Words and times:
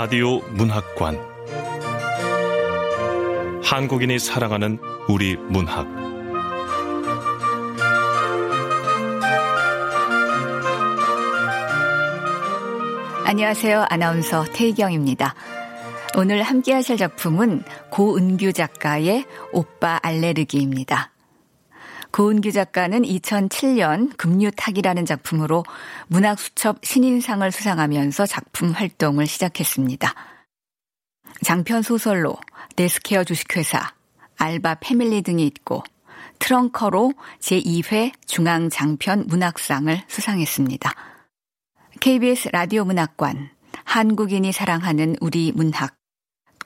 라디오 0.00 0.38
문학관 0.52 1.18
한국인이 3.64 4.16
사랑하는 4.20 4.78
우리 5.08 5.34
문학 5.34 5.88
안녕하세요. 13.24 13.86
아나운서 13.90 14.44
태희경입니다. 14.44 15.34
오늘 16.16 16.44
함께 16.44 16.74
하실 16.74 16.96
작품은 16.96 17.64
고은규 17.90 18.52
작가의 18.52 19.24
오빠 19.52 19.98
알레르기입니다. 20.00 21.10
고은규 22.10 22.52
작가는 22.52 23.02
2007년 23.02 24.16
금류탁이라는 24.16 25.06
작품으로 25.06 25.64
문학수첩 26.08 26.84
신인상을 26.84 27.50
수상하면서 27.52 28.26
작품 28.26 28.72
활동을 28.72 29.26
시작했습니다. 29.26 30.14
장편 31.44 31.82
소설로 31.82 32.36
데스케어 32.76 33.24
주식회사, 33.24 33.92
알바 34.36 34.76
패밀리 34.80 35.22
등이 35.22 35.46
있고 35.46 35.82
트렁커로 36.38 37.12
제2회 37.40 38.12
중앙장편 38.26 39.26
문학상을 39.26 40.02
수상했습니다. 40.08 40.94
KBS 42.00 42.50
라디오 42.52 42.84
문학관, 42.84 43.50
한국인이 43.84 44.52
사랑하는 44.52 45.16
우리 45.20 45.52
문학, 45.52 45.96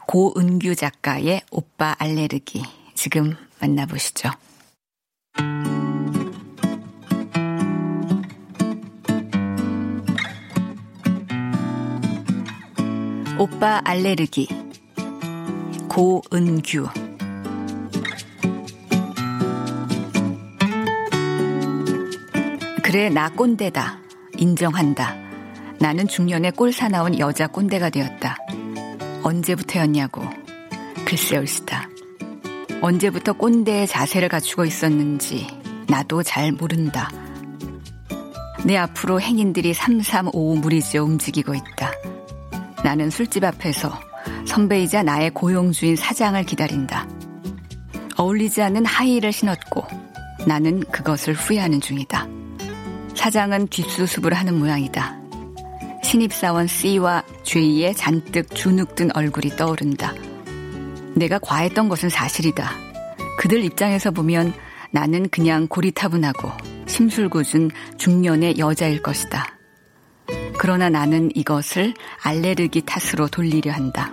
고은규 0.06 0.75
작가의 0.75 1.42
오빠 1.50 1.94
알레르기. 1.98 2.62
지금 2.94 3.34
만나보시죠. 3.61 4.31
오빠 13.38 13.80
알레르기. 13.84 14.48
고은규. 15.88 16.88
그래 22.83 23.08
나 23.08 23.30
꼰대다. 23.30 23.98
인정한다. 24.36 25.16
나는 25.80 26.06
중년에 26.06 26.50
꼴 26.50 26.72
사나운 26.72 27.19
여자 27.19 27.47
꼰대가 27.47 27.91
되었다. 27.91 28.36
언제부터였냐고. 29.22 30.22
글쎄 31.05 31.36
옳시다 31.36 31.88
언제부터 32.80 33.34
꼰대의 33.34 33.86
자세를 33.86 34.28
갖추고 34.28 34.64
있었는지 34.64 35.47
나도 35.88 36.22
잘 36.22 36.53
모른다. 36.53 37.10
내 38.64 38.77
앞으로 38.77 39.20
행인들이 39.20 39.75
삼삼오오 39.75 40.56
무리지어 40.56 41.05
움직이고 41.05 41.55
있다 41.55 41.92
나는 42.84 43.11
술집 43.11 43.44
앞에서 43.44 43.92
선배이자 44.47 45.02
나의 45.02 45.30
고용주인 45.30 45.97
사장을 45.97 46.42
기다린다. 46.44 47.08
어울리지 48.16 48.62
않는 48.62 48.84
하이힐을 48.84 49.32
신었고 49.32 49.87
나는 50.47 50.81
그것을 50.81 51.34
후회하는 51.34 51.81
중이다. 51.81 52.26
사장은 53.15 53.69
뒷수습을 53.69 54.34
하는 54.34 54.59
모양이다. 54.59 55.16
신입사원 56.03 56.66
C와 56.66 57.22
J의 57.44 57.94
잔뜩 57.94 58.54
주눅든 58.54 59.14
얼굴이 59.14 59.56
떠오른다. 59.56 60.12
내가 61.14 61.38
과했던 61.38 61.88
것은 61.88 62.09
사실이다. 62.09 62.70
그들 63.38 63.64
입장에서 63.64 64.10
보면 64.10 64.53
나는 64.91 65.28
그냥 65.28 65.69
고리타분하고 65.69 66.50
심술궂은 66.87 67.70
중년의 67.97 68.59
여자일 68.59 69.03
것이다. 69.03 69.62
그러나 70.62 70.89
나는 70.89 71.28
이것을 71.34 71.93
알레르기 72.23 72.83
탓으로 72.83 73.27
돌리려 73.27 73.73
한다. 73.73 74.12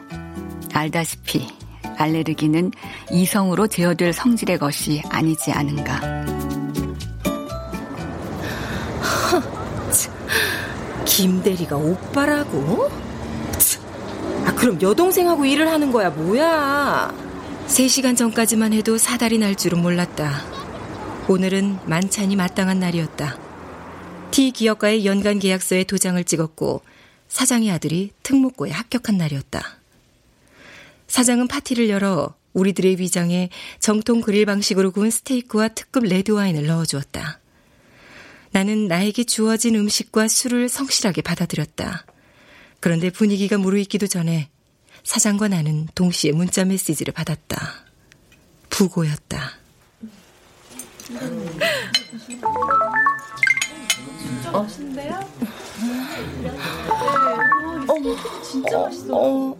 알다시피 0.73 1.47
알레르기는 1.95 2.71
이성으로 3.11 3.67
제어될 3.67 4.13
성질의 4.13 4.57
것이 4.57 5.03
아니지 5.09 5.51
않은가. 5.51 6.01
김 11.05 11.43
대리가 11.43 11.75
오빠라고? 11.77 12.89
아, 14.47 14.55
그럼 14.55 14.81
여동생하고 14.81 15.45
일을 15.45 15.67
하는 15.67 15.91
거야, 15.91 16.09
뭐야? 16.09 17.13
3시간 17.67 18.17
전까지만 18.17 18.73
해도 18.73 18.97
사달이 18.97 19.37
날 19.37 19.53
줄은 19.53 19.83
몰랐다. 19.83 20.41
오늘은 21.27 21.77
만찬이 21.85 22.35
마땅한 22.35 22.79
날이었다. 22.79 23.48
T 24.31 24.51
기업과의 24.51 25.05
연간 25.05 25.39
계약서에 25.39 25.85
도장을 25.85 26.21
찍었고 26.23 26.83
사장의 27.27 27.71
아들이 27.71 28.11
특목고에 28.23 28.71
합격한 28.71 29.17
날이었다. 29.17 29.79
사장은 31.07 31.47
파티를 31.47 31.89
열어 31.89 32.35
우리들의 32.53 32.99
위장에 32.99 33.49
정통 33.79 34.21
그릴 34.21 34.45
방식으로 34.45 34.91
구운 34.91 35.09
스테이크와 35.09 35.69
특급 35.69 36.03
레드와인을 36.05 36.67
넣어주었다. 36.67 37.39
나는 38.51 38.87
나에게 38.87 39.23
주어진 39.25 39.75
음식과 39.75 40.27
술을 40.27 40.69
성실하게 40.69 41.21
받아들였다. 41.21 42.05
그런데 42.79 43.09
분위기가 43.09 43.57
무르익기도 43.57 44.07
전에 44.07 44.49
사장과 45.03 45.49
나는 45.49 45.87
동시에 45.95 46.31
문자 46.31 46.63
메시지를 46.65 47.13
받았다. 47.13 47.85
부고였다. 48.69 49.59
어? 54.51 54.61
맛있는데요? 54.63 55.19
어, 57.87 58.43
진짜 58.43 58.77
맛있어. 58.79 59.07
어, 59.11 59.59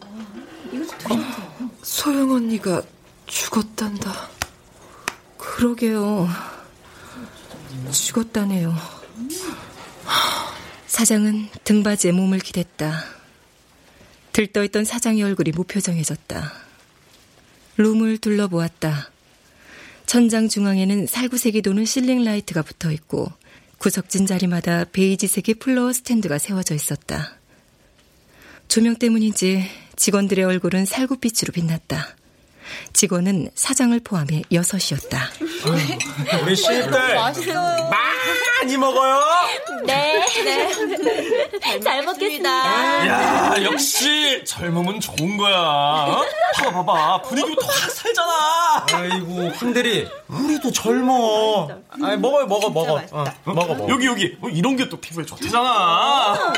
이거 0.71 0.85
좀 0.97 1.71
소영 1.83 2.31
언니가 2.31 2.81
죽었단다. 3.25 4.29
그러게요. 5.37 6.27
죽었다네요. 7.91 8.73
사장은 10.87 11.49
등받이에 11.63 12.11
몸을 12.11 12.39
기댔다. 12.39 13.03
들떠있던 14.33 14.85
사장의 14.85 15.23
얼굴이 15.23 15.51
무표정해졌다. 15.51 16.51
룸을 17.77 18.17
둘러보았다. 18.17 19.09
천장 20.05 20.49
중앙에는 20.49 21.07
살구색이 21.07 21.61
도는 21.61 21.85
실링 21.85 22.23
라이트가 22.23 22.63
붙어 22.63 22.91
있고 22.91 23.31
구석진 23.79 24.25
자리마다 24.25 24.85
베이지색의 24.91 25.55
플로어 25.55 25.93
스탠드가 25.93 26.37
세워져 26.37 26.75
있었다. 26.75 27.39
조명 28.67 28.97
때문인지 28.97 29.65
직원들의 29.95 30.45
얼굴은 30.45 30.85
살구빛으로 30.85 31.53
빛났다. 31.53 32.15
직원은 32.93 33.49
사장을 33.55 33.99
포함해 34.03 34.41
여섯이었다. 34.51 35.29
우리 36.43 36.55
신입들 36.55 37.15
맛있어요. 37.15 37.89
많이 37.89 38.77
먹어요. 38.77 39.19
네, 39.85 40.25
네. 40.43 41.79
잘 41.79 42.03
먹겠습니다. 42.03 43.07
야, 43.07 43.63
역시 43.63 44.43
젊으면 44.45 44.99
좋은 44.99 45.37
거야. 45.37 45.55
어? 45.57 46.23
봐봐, 46.55 46.83
봐봐. 46.83 47.21
분위기부터 47.21 47.65
확 47.67 47.91
살잖아. 47.91 48.85
아이고, 48.91 49.49
황대리, 49.55 50.07
우리도 50.27 50.71
젊어. 50.71 51.69
아니, 52.01 52.17
먹어요, 52.17 52.45
먹어, 52.47 52.69
먹어. 52.69 53.01
어, 53.11 53.25
먹어, 53.45 53.73
먹어. 53.75 53.89
여기, 53.89 54.05
여기. 54.07 54.37
어, 54.41 54.49
이런 54.49 54.75
게 54.75 54.89
또 54.89 54.97
피부에 54.99 55.23
좋대잖아. 55.23 56.51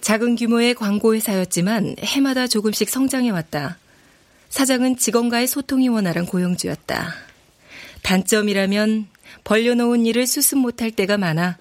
작은 0.00 0.36
규모의 0.36 0.74
광고 0.74 1.14
회사였지만 1.14 1.96
해마다 2.00 2.46
조금씩 2.46 2.88
성장해 2.88 3.30
왔다. 3.30 3.76
사장은 4.56 4.96
직원과의 4.96 5.48
소통이 5.48 5.90
원활한 5.90 6.24
고용주였다. 6.24 7.14
단점이라면 8.02 9.06
벌려놓은 9.44 10.06
일을 10.06 10.26
수습 10.26 10.56
못할 10.56 10.90
때가 10.90 11.18
많아 11.18 11.58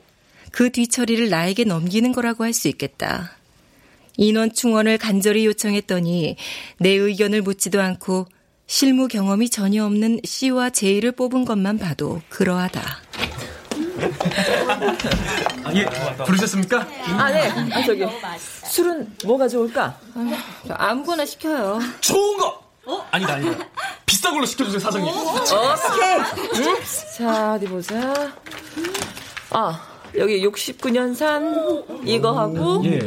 그 0.53 0.71
뒤처리를 0.71 1.27
나에게 1.29 1.65
넘기는 1.65 2.09
거라고 2.13 2.45
할 2.45 2.53
수 2.53 2.69
있겠다. 2.69 3.31
인원 4.15 4.53
충원을 4.53 4.97
간절히 4.97 5.45
요청했더니 5.45 6.37
내 6.77 6.89
의견을 6.91 7.41
묻지도 7.41 7.81
않고 7.81 8.27
실무 8.65 9.09
경험이 9.09 9.49
전혀 9.49 9.83
없는 9.83 10.21
C와 10.23 10.69
J를 10.69 11.11
뽑은 11.11 11.43
것만 11.43 11.77
봐도 11.77 12.21
그러하다. 12.29 12.81
아, 15.65 15.73
예, 15.73 15.85
부르셨습니까? 16.25 16.87
아, 17.09 17.29
네. 17.29 17.49
아, 17.73 17.83
저기. 17.83 18.05
술은 18.63 19.15
뭐가 19.25 19.49
좋을까? 19.49 19.99
아무거나 20.69 21.25
시켜요. 21.25 21.77
좋은 21.99 22.37
거! 22.37 22.64
어? 22.85 23.07
아니다, 23.11 23.33
아니다. 23.33 23.65
비싼 24.05 24.33
걸로 24.33 24.45
시켜주세요, 24.45 24.79
사장님. 24.79 25.11
오케이. 25.13 26.65
응? 26.65 26.75
자, 27.17 27.53
어디 27.53 27.65
보자. 27.67 28.31
아, 29.51 29.81
여기 30.17 30.45
69년산 30.47 32.05
이거 32.07 32.31
하고 32.33 32.81
예. 32.85 32.99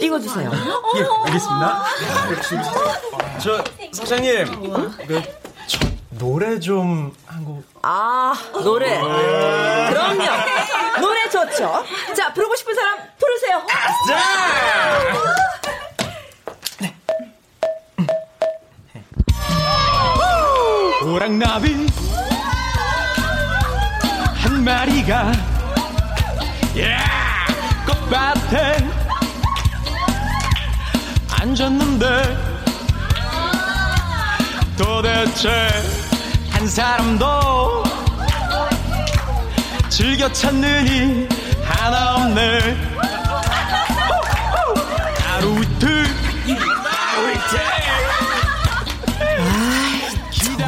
이거 0.00 0.18
주세요. 0.18 0.50
예, 0.96 1.04
알겠습니다. 1.26 1.84
저, 3.42 3.64
사장님, 3.92 4.46
그, 5.06 5.22
저, 5.66 5.78
노래 6.10 6.58
좀, 6.58 7.12
한 7.26 7.44
곡. 7.44 7.62
아, 7.82 8.34
노래. 8.62 8.98
그럼요. 8.98 10.24
노래 11.00 11.28
좋죠. 11.30 11.84
자, 12.16 12.32
부르고 12.32 12.56
싶은 12.56 12.74
사람 12.74 12.98
부르세요. 13.18 13.62
호랑나비 21.20 21.86
한 24.36 24.64
마리가 24.64 25.32
예! 26.76 26.96
꽃밭에 27.84 28.88
앉았는데 31.38 32.06
도대체 34.78 35.68
한 36.52 36.66
사람도 36.66 37.84
즐겨 39.90 40.32
찾느니 40.32 41.28
하나 41.62 42.14
없네 42.16 42.76
하루 45.22 45.62
이틀 45.62 46.19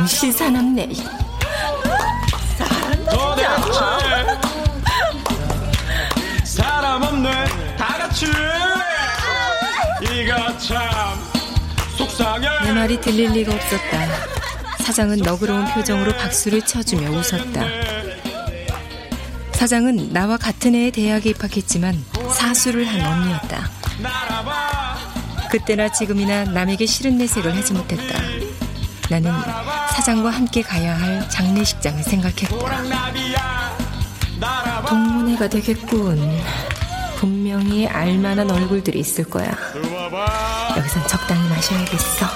정신 0.02 0.32
사납네. 0.32 0.88
도대체 3.08 3.46
사람 6.42 7.02
없네 7.04 7.44
다 7.78 7.98
같이 7.98 8.26
이거 10.02 10.58
참 10.58 10.76
속상해 11.96 12.48
내 12.64 12.72
말이 12.72 13.00
들릴 13.00 13.30
리가 13.30 13.54
없었다. 13.54 14.08
사장은 14.80 15.18
너그러운 15.18 15.72
표정으로 15.72 16.16
박수를 16.16 16.62
쳐주며 16.62 17.08
웃었다. 17.10 17.64
사장은 19.52 20.12
나와 20.12 20.36
같은 20.36 20.74
해에 20.74 20.90
대학에 20.90 21.30
입학했지만 21.30 22.04
사수를 22.32 22.88
한 22.88 23.00
언니였다. 23.00 23.70
그때나 25.48 25.92
지금이나 25.92 26.42
남에게 26.46 26.86
싫은 26.86 27.18
내색을 27.18 27.56
하지 27.56 27.72
못했다. 27.72 28.20
나는 29.10 29.30
사장과 29.94 30.30
함께 30.30 30.62
가야 30.62 30.98
할 30.98 31.28
장례식장을 31.28 32.02
생각했다. 32.02 32.48
동문회가 34.88 35.48
되겠군. 35.48 36.40
분명히 37.16 37.86
알만한 37.86 38.50
얼굴들이 38.50 38.98
있을 38.98 39.24
거야. 39.24 39.52
여기선 40.76 41.06
적당히 41.06 41.48
마셔야겠어. 41.48 42.26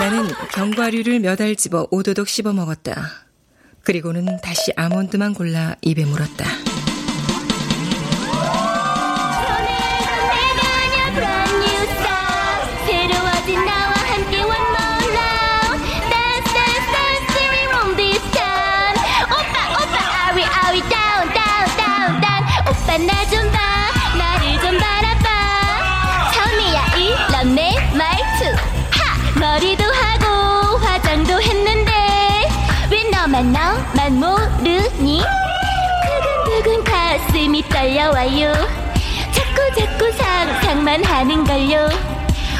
나는 0.00 0.28
견과류를 0.52 1.20
몇 1.20 1.40
알 1.40 1.56
집어 1.56 1.86
오도독 1.90 2.28
씹어 2.28 2.52
먹었다. 2.52 3.10
그리고는 3.82 4.40
다시 4.40 4.72
아몬드만 4.76 5.34
골라 5.34 5.74
입에 5.82 6.04
물었다. 6.06 6.46
떨려와요. 37.94 38.52
자꾸 39.32 39.78
자꾸 39.78 40.10
상상만 40.12 41.04
하는 41.04 41.44
걸요. 41.44 41.88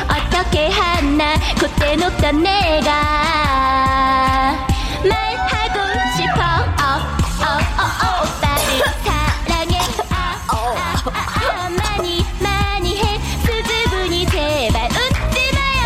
어떻게 0.08 0.69
하나 0.69 1.34
그때 1.58 1.96
높던 1.96 2.40
내가 2.40 2.92
말하고 5.02 5.78
싶어. 6.16 6.40
어, 6.78 6.86
어, 7.42 7.50
어, 7.50 7.82
어, 7.82 8.22
오빠를 8.22 8.62
사랑해. 9.02 9.81
아, 10.10 10.38
아, 10.46 10.54
아, 11.04 11.10
아, 11.10 11.69
많이 11.69 12.25
많이 12.40 12.96
해. 12.98 13.19
수줍으니 13.40 14.26
제발 14.26 14.88
웃지 14.88 15.50
마요. 15.52 15.84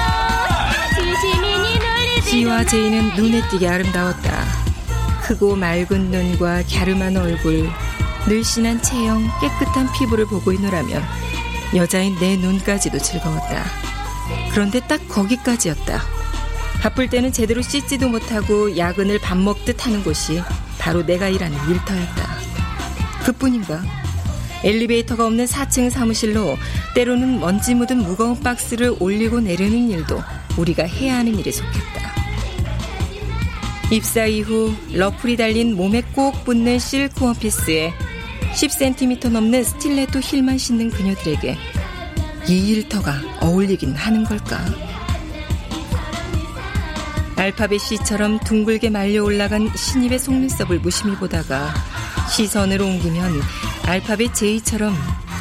진심이니 0.94 1.78
놀리지 1.78 2.30
C와 2.42 2.64
J는 2.64 3.14
눈에 3.16 3.48
띄게 3.48 3.66
아름다웠다. 3.66 4.44
크고 5.22 5.56
맑은 5.56 6.10
눈과 6.10 6.62
갸름한 6.70 7.16
얼굴, 7.16 7.70
늘씬한 8.26 8.82
체형, 8.82 9.28
깨끗한 9.40 9.92
피부를 9.92 10.26
보고 10.26 10.52
있노라면 10.52 11.02
여자인 11.74 12.16
내 12.18 12.36
눈까지도 12.36 12.98
즐거웠다. 12.98 13.64
그런데 14.52 14.80
딱 14.80 15.06
거기까지였다. 15.08 16.02
바쁠 16.80 17.08
때는 17.08 17.32
제대로 17.32 17.60
씻지도 17.60 18.08
못하고 18.08 18.76
야근을 18.76 19.18
밥 19.18 19.36
먹듯 19.36 19.84
하는 19.84 20.02
곳이 20.02 20.42
바로 20.78 21.04
내가 21.04 21.28
일하는 21.28 21.56
일터였다. 21.68 22.28
그뿐인가? 23.24 23.82
엘리베이터가 24.64 25.26
없는 25.26 25.44
4층 25.44 25.90
사무실로 25.90 26.56
때로는 26.94 27.40
먼지 27.40 27.74
묻은 27.74 27.98
무거운 27.98 28.40
박스를 28.40 28.96
올리고 28.98 29.40
내리는 29.40 29.90
일도 29.90 30.22
우리가 30.56 30.84
해야 30.84 31.18
하는 31.18 31.38
일에 31.38 31.50
속했다. 31.50 32.08
입사 33.90 34.26
이후 34.26 34.74
ruffle이 34.92 35.36
달린 35.36 35.74
몸에 35.74 36.02
꼭 36.14 36.44
붙는 36.44 36.78
실크 36.78 37.24
원피스에 37.24 37.92
10cm 38.58 39.30
넘는 39.30 39.62
stiletto 39.62 40.18
heel만 40.18 40.58
신는 40.58 40.90
그녀들에게 40.90 41.56
이 42.48 42.68
일터가 42.70 43.14
어울리긴 43.40 43.94
하는 43.94 44.24
걸까? 44.24 44.58
알파벳 47.36 47.80
C처럼 47.80 48.40
둥글게 48.40 48.90
말려 48.90 49.22
올라간 49.22 49.70
신입의 49.76 50.18
속눈썹을 50.18 50.80
무심히 50.80 51.14
보다가 51.14 51.72
시선을 52.34 52.82
옮기면 52.82 53.40
알파벳 53.84 54.34
J처럼 54.34 54.92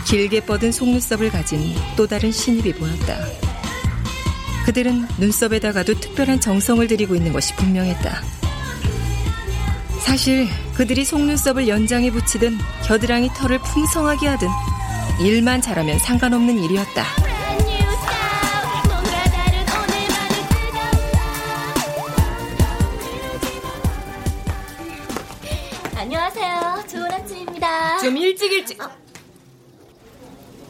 길게 0.06 0.42
뻗은 0.42 0.72
속눈썹을 0.72 1.32
가진 1.32 1.74
또 1.96 2.06
다른 2.06 2.32
신입이 2.32 2.74
보였다. 2.74 3.18
그들은 4.66 5.08
눈썹에다가도 5.18 6.00
특별한 6.00 6.40
정성을 6.40 6.86
들이고 6.86 7.16
있는 7.16 7.34
것이 7.34 7.56
분명했다. 7.56 8.22
사실 10.02 10.48
그들이 10.78 11.06
속눈썹을 11.06 11.68
연장해 11.68 12.12
붙이든 12.12 12.56
겨드랑이 12.86 13.30
털을 13.30 13.58
풍성하게 13.58 14.28
하든 14.28 14.48
일만 15.20 15.60
잘하면 15.60 15.98
상관없는 15.98 16.60
일이었다. 16.60 17.04
안녕하세요 25.96 26.84
좋은 26.88 27.12
아침입니다 27.12 27.98
좀 27.98 28.16
일찍 28.16 28.52
일찍. 28.52 28.78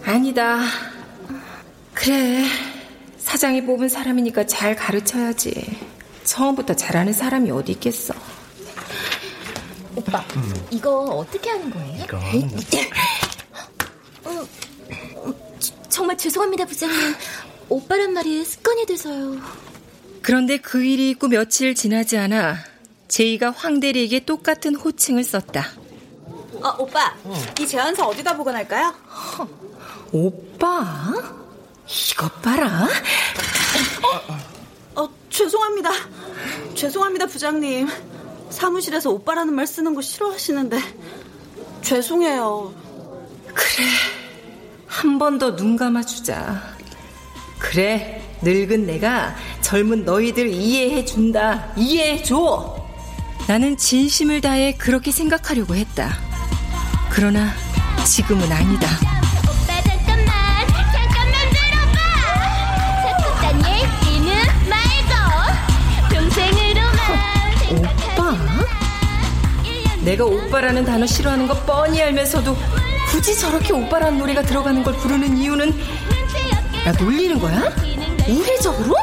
아니다. 0.05 0.61
그래. 1.93 2.45
사장이 3.17 3.65
뽑은 3.65 3.89
사람이니까 3.89 4.45
잘 4.45 4.73
가르쳐야지. 4.73 5.77
처음부터 6.23 6.75
잘하는 6.75 7.11
사람이 7.11 7.51
어디 7.51 7.73
있겠어. 7.73 8.13
오빠 9.97 10.23
이거 10.69 11.01
어떻게 11.05 11.49
하는 11.49 11.69
거예요? 11.71 12.03
이거. 12.03 12.17
어, 14.25 14.47
어, 15.15 15.33
저- 15.59 15.73
정말 15.89 16.17
죄송합니다 16.17 16.65
부장님 16.65 17.15
오빠란 17.69 18.13
말이 18.13 18.43
습관이 18.45 18.85
돼서요 18.85 19.41
그런데 20.21 20.57
그 20.57 20.83
일이 20.83 21.09
있고 21.11 21.27
며칠 21.27 21.73
지나지 21.75 22.17
않아 22.17 22.57
제이가 23.07 23.51
황 23.51 23.79
대리에게 23.79 24.25
똑같은 24.25 24.75
호칭을 24.75 25.23
썼다. 25.23 25.65
어, 26.61 26.75
오빠, 26.77 27.15
이 27.57 27.65
제안서 27.65 28.05
어디다 28.05 28.35
보관할까요? 28.35 28.93
오빠? 30.11 31.13
이것 31.87 32.41
봐라. 32.41 32.85
어, 34.95 35.07
죄송합니다. 35.29 35.89
죄송합니다, 36.75 37.27
부장님. 37.27 37.87
사무실에서 38.49 39.11
오빠라는 39.11 39.53
말 39.53 39.67
쓰는 39.67 39.93
거 39.95 40.01
싫어하시는데 40.01 40.79
죄송해요. 41.81 42.73
그래. 43.53 43.85
한 44.87 45.17
번 45.19 45.37
더 45.37 45.55
눈 45.55 45.75
감아주자. 45.77 46.61
그래. 47.59 48.23
늙은 48.41 48.85
내가 48.85 49.35
젊은 49.61 50.05
너희들 50.05 50.47
이해해 50.49 51.03
준다. 51.05 51.71
이해해 51.75 52.21
줘. 52.23 52.75
나는 53.47 53.77
진심을 53.77 54.41
다해 54.41 54.75
그렇게 54.77 55.11
생각하려고 55.11 55.75
했다. 55.75 56.17
그러나 57.09 57.51
지금은 58.05 58.51
아니다. 58.51 58.87
내가 70.07 70.23
오빠라는 70.23 70.85
단어 70.85 71.05
싫어하는 71.05 71.47
거 71.47 71.53
뻔히 71.65 72.01
알면서도 72.01 72.55
굳이 73.09 73.37
저렇게 73.37 73.73
오빠라는 73.73 74.17
노래가 74.17 74.41
들어가는 74.41 74.81
걸 74.81 74.93
부르는 74.93 75.37
이유는 75.37 75.77
야 76.85 76.93
놀리는 76.93 77.37
거야? 77.37 77.69
우회적으로? 78.29 78.95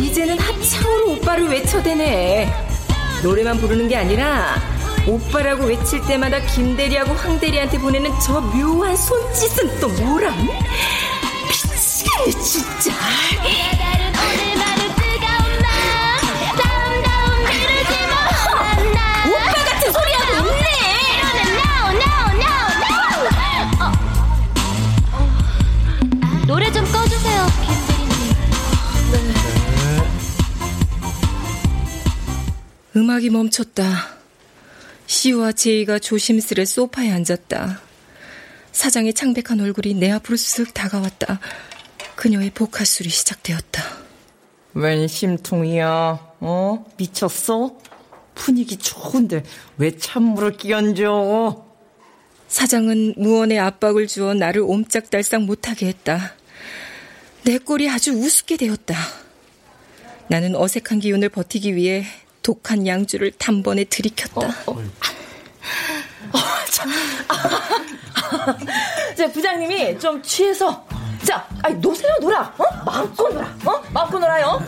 이제는 0.00 0.38
합창으로 0.38 1.12
오빠를 1.12 1.48
외쳐대네. 1.48 2.73
노래만 3.24 3.56
부르는 3.56 3.88
게 3.88 3.96
아니라 3.96 4.60
오빠라고 5.08 5.64
외칠 5.64 6.02
때마다 6.06 6.40
김대리하고 6.40 7.14
황대리한테 7.14 7.78
보내는 7.78 8.10
저 8.20 8.38
묘한 8.38 8.94
손짓은 8.94 9.80
또 9.80 9.88
뭐람? 9.88 10.36
미치겠네 11.50 12.30
진짜. 12.42 12.73
음악이 32.96 33.30
멈췄다. 33.30 33.84
시우와 35.06 35.52
제이가 35.52 35.98
조심스레 35.98 36.64
소파에 36.64 37.10
앉았다. 37.10 37.80
사장의 38.70 39.14
창백한 39.14 39.60
얼굴이 39.60 39.94
내 39.94 40.10
앞으로 40.12 40.36
쓱 40.36 40.72
다가왔다. 40.72 41.40
그녀의 42.14 42.50
복화술이 42.50 43.08
시작되었다. 43.08 43.82
웬 44.74 45.08
심통이야? 45.08 46.34
어? 46.40 46.84
미쳤어? 46.96 47.76
분위기 48.34 48.76
좋은데 48.76 49.42
왜 49.76 49.96
찬물을 49.96 50.56
끼얹어? 50.56 51.64
사장은 52.48 53.14
무언의 53.16 53.58
압박을 53.58 54.06
주어 54.06 54.34
나를 54.34 54.62
옴짝달싹 54.62 55.42
못하게 55.42 55.86
했다. 55.86 56.34
내 57.44 57.58
꼴이 57.58 57.90
아주 57.90 58.12
우습게 58.12 58.56
되었다. 58.56 58.96
나는 60.28 60.54
어색한 60.54 61.00
기운을 61.00 61.28
버티기 61.28 61.74
위해 61.74 62.04
독한 62.44 62.86
양주를 62.86 63.32
단번에 63.38 63.84
들이켰다. 63.84 64.40
자, 69.16 69.32
부장님이 69.32 69.98
좀 69.98 70.22
취해서. 70.22 70.86
자, 71.24 71.48
아니, 71.62 71.74
노세요, 71.76 72.12
놀아. 72.20 72.42
어? 72.58 72.64
마음껏 72.84 73.32
놀아. 73.32 73.46
어? 73.64 73.82
마음껏 73.92 74.18
놀아요. 74.18 74.60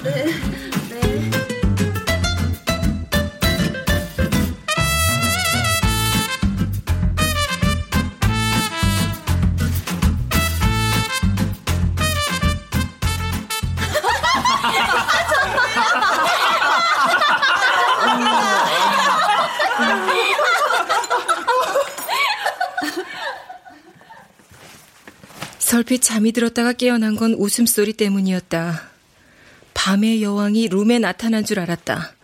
설핏 25.67 26.01
잠이 26.01 26.31
들었다가 26.31 26.73
깨어난 26.75 27.17
건 27.17 27.35
웃음소리 27.35 27.95
때문이었다. 27.95 28.89
밤의 29.75 30.23
여왕이 30.23 30.69
룸에 30.69 31.01
나타난 31.01 31.45
줄 31.45 31.59
알았다. 31.59 32.15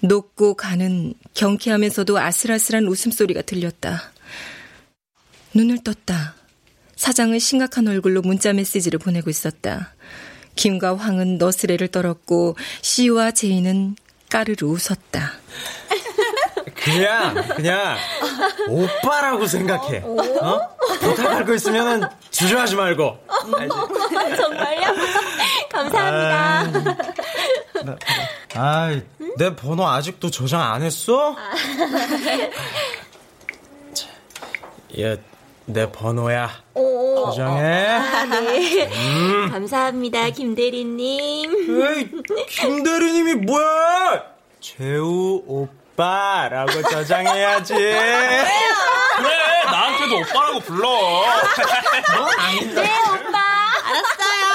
높고 0.00 0.54
가는 0.54 1.14
경쾌하면서도 1.34 2.18
아슬아슬한 2.18 2.88
웃음소리가 2.88 3.42
들렸다. 3.42 4.10
눈을 5.54 5.84
떴다. 5.84 6.34
사장은 6.96 7.38
심각한 7.38 7.86
얼굴로 7.86 8.22
문자 8.22 8.52
메시지를 8.52 8.98
보내고 8.98 9.30
있었다. 9.30 9.94
김과 10.56 10.96
황은 10.96 11.38
너스레를 11.38 11.86
떨었고 11.86 12.56
시우와 12.82 13.30
제이는 13.30 13.94
까르르 14.30 14.66
웃었다. 14.66 15.34
그냥 16.82 17.34
그냥 17.56 17.96
오빠라고 18.68 19.46
생각해. 19.46 20.02
어? 20.04 20.60
부탁할 21.00 21.44
거 21.44 21.54
있으면은 21.54 22.08
주저하지 22.30 22.76
말고. 22.76 23.18
정말요? 24.36 24.94
감사합니다 25.70 26.96
아이, 28.54 29.02
내 29.36 29.54
번호 29.54 29.86
아직도 29.86 30.30
저장 30.30 30.60
안 30.60 30.82
했어? 30.82 31.36
자, 33.92 34.08
얘, 34.98 35.16
내 35.66 35.90
번호야. 35.90 36.50
저장해. 36.74 37.86
아, 37.86 38.24
네 38.24 38.86
음. 38.86 39.48
감사합니다 39.50 40.30
김대리님 40.30 41.82
에이, 41.82 42.10
김대리님이 42.48 43.34
뭐야? 43.46 44.22
재우 44.60 45.42
오빠 45.46 45.72
라고 46.02 46.80
저장해야지. 46.82 47.74
그래, 47.74 47.94
나한테도 49.64 50.16
오빠라고 50.20 50.60
불러. 50.60 50.88
넌 52.16 52.38
아닌데. 52.38 52.82
네 52.82 52.90
오빠 53.10 53.38
알았어요 53.84 54.48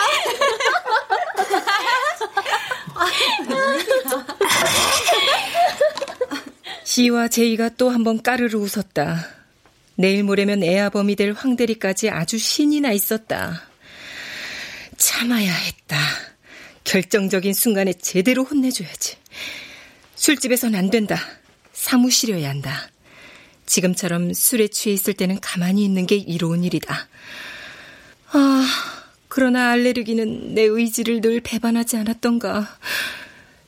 시와 6.84 7.28
제이가 7.28 7.70
또 7.78 7.90
한 7.90 8.04
번 8.04 8.22
까르르 8.22 8.58
웃었다. 8.58 9.26
내일 9.96 10.24
모레면 10.24 10.64
애아범이 10.64 11.16
될 11.16 11.34
황대리까지 11.34 12.10
아주 12.10 12.38
신이 12.38 12.82
나 12.82 12.92
있었다. 12.92 13.62
참아야 14.98 15.52
했다. 15.54 15.98
결정적인 16.84 17.54
순간에 17.54 17.94
제대로 17.94 18.44
혼내줘야지. 18.44 19.18
술집에선 20.24 20.74
안 20.76 20.90
된다. 20.90 21.18
사무실이어야 21.74 22.48
한다. 22.48 22.88
지금처럼 23.66 24.32
술에 24.34 24.70
취해 24.70 24.94
있을 24.94 25.14
때는 25.16 25.42
가만히 25.42 25.84
있는 25.84 26.06
게 26.06 26.16
이로운 26.16 26.64
일이다. 26.64 27.10
아, 28.32 28.66
그러나 29.28 29.72
알레르기는 29.72 30.56
내 30.56 30.62
의지를 30.62 31.20
늘 31.20 31.42
배반하지 31.42 31.98
않았던가. 31.98 32.70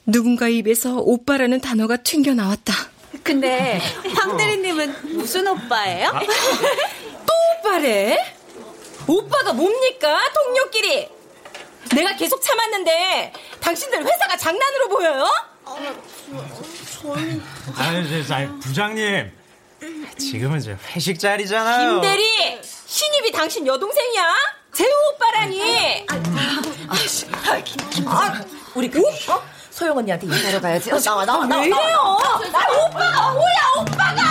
누군가 0.05 0.47
입에서 0.47 0.95
오빠라는 0.95 1.59
단어가 1.59 1.97
튕겨 1.97 2.33
나왔다. 2.33 2.73
근데 3.21 3.81
황 4.15 4.37
대리님은 4.37 5.17
무슨 5.17 5.47
오빠예요? 5.47 6.09
또 7.27 7.33
오빠래? 7.59 8.17
오빠가 9.07 9.51
뭡니까? 9.51 10.21
동료끼리! 10.33 11.09
내가 11.93 12.15
계속 12.15 12.41
참았는데 12.41 13.33
당신들 13.59 14.05
회사가 14.05 14.37
장난으로 14.37 14.87
보여요? 14.87 15.54
아니, 17.77 18.09
저, 18.09 18.23
저, 18.23 18.59
부장님. 18.59 19.31
지금은 20.17 20.59
이제 20.59 20.77
회식 20.95 21.19
자리잖아요. 21.19 22.01
김대리! 22.01 22.61
신입이 22.63 23.31
당신 23.31 23.65
여동생이야? 23.67 24.23
재우 24.73 24.87
오빠라니! 25.13 26.05
아, 28.05 28.43
우리 28.75 28.89
그, 28.89 29.01
어? 29.31 29.43
소영 29.71 29.97
언니한테 29.97 30.27
인사하러 30.27 30.61
가야지. 30.61 30.91
어, 30.91 30.99
나와, 30.99 31.25
나와, 31.25 31.45
나와. 31.45 31.61
왜 31.63 31.69
나와, 31.69 31.81
이래요? 31.83 31.97
나와. 31.97 32.17
아, 32.53 32.85
오빠가 32.85 33.31
뭐야, 33.31 33.71
오빠가! 33.79 34.23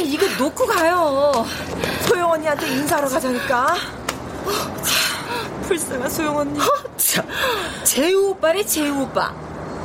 이거 0.00 0.26
놓고 0.42 0.66
가요. 0.66 1.46
소영 2.06 2.30
언니한테 2.30 2.68
인사하러 2.68 3.08
가자니까. 3.08 3.74
불쌍한 5.66 6.10
소영 6.10 6.36
언니. 6.36 6.58
참, 6.96 7.26
재우 7.84 8.30
오빠래 8.30 8.64
재우 8.64 9.02
오빠. 9.02 9.32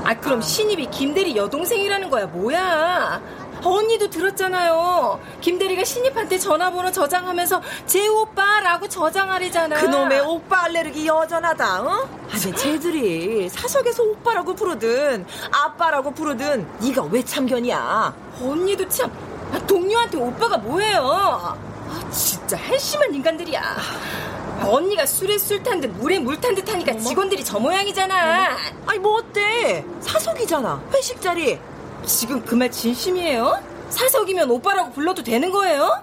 아 0.04 0.14
그럼 0.20 0.42
신입이 0.42 0.88
김대리 0.92 1.36
여동생이라는 1.36 2.10
거야 2.10 2.28
뭐야? 2.28 3.22
언니도 3.64 4.10
들었잖아요. 4.12 5.20
김대리가 5.42 5.84
신입한테 5.84 6.38
전화번호 6.38 6.92
저장하면서 6.92 7.62
재우 7.88 8.22
오빠라고 8.22 8.88
저장하래잖아. 8.88 9.78
그놈의 9.78 10.20
오빠 10.22 10.66
알레르기 10.66 11.08
여전하다. 11.08 11.82
어? 11.82 12.08
아니 12.32 12.56
쟤들이 12.56 13.50
사석에서 13.50 14.04
오빠라고 14.04 14.54
부르든 14.54 15.26
아빠라고 15.52 16.12
부르든 16.12 16.68
네가 16.82 17.04
왜 17.06 17.24
참견이야? 17.24 18.14
언니도 18.42 18.88
참 18.90 19.10
아, 19.10 19.35
동료한테 19.68 20.18
오빠가 20.18 20.58
뭐예요? 20.58 21.02
아, 21.08 22.10
진짜 22.12 22.58
한심한 22.58 23.14
인간들이야. 23.14 23.62
아, 23.62 24.68
언니가 24.68 25.06
술에 25.06 25.38
술 25.38 25.62
탄 25.64 25.80
듯 25.82 25.88
물에 25.88 26.20
물 26.20 26.40
탄 26.40 26.56
듯 26.56 26.68
하니까 26.72 26.98
직원들이 26.98 27.44
저 27.44 27.60
모양이잖아. 27.60 28.56
아니 28.86 29.00
뭐 29.00 29.18
어때? 29.18 29.84
사석이잖아. 30.02 30.82
회식 30.94 31.22
자리. 31.22 31.60
지금 32.06 32.44
그 32.46 32.56
말 32.56 32.72
진심이에요? 32.72 33.62
사석이면 33.90 34.50
오빠라고 34.52 34.92
불러도 34.92 35.24
되는 35.24 35.52
거예요? 35.52 36.02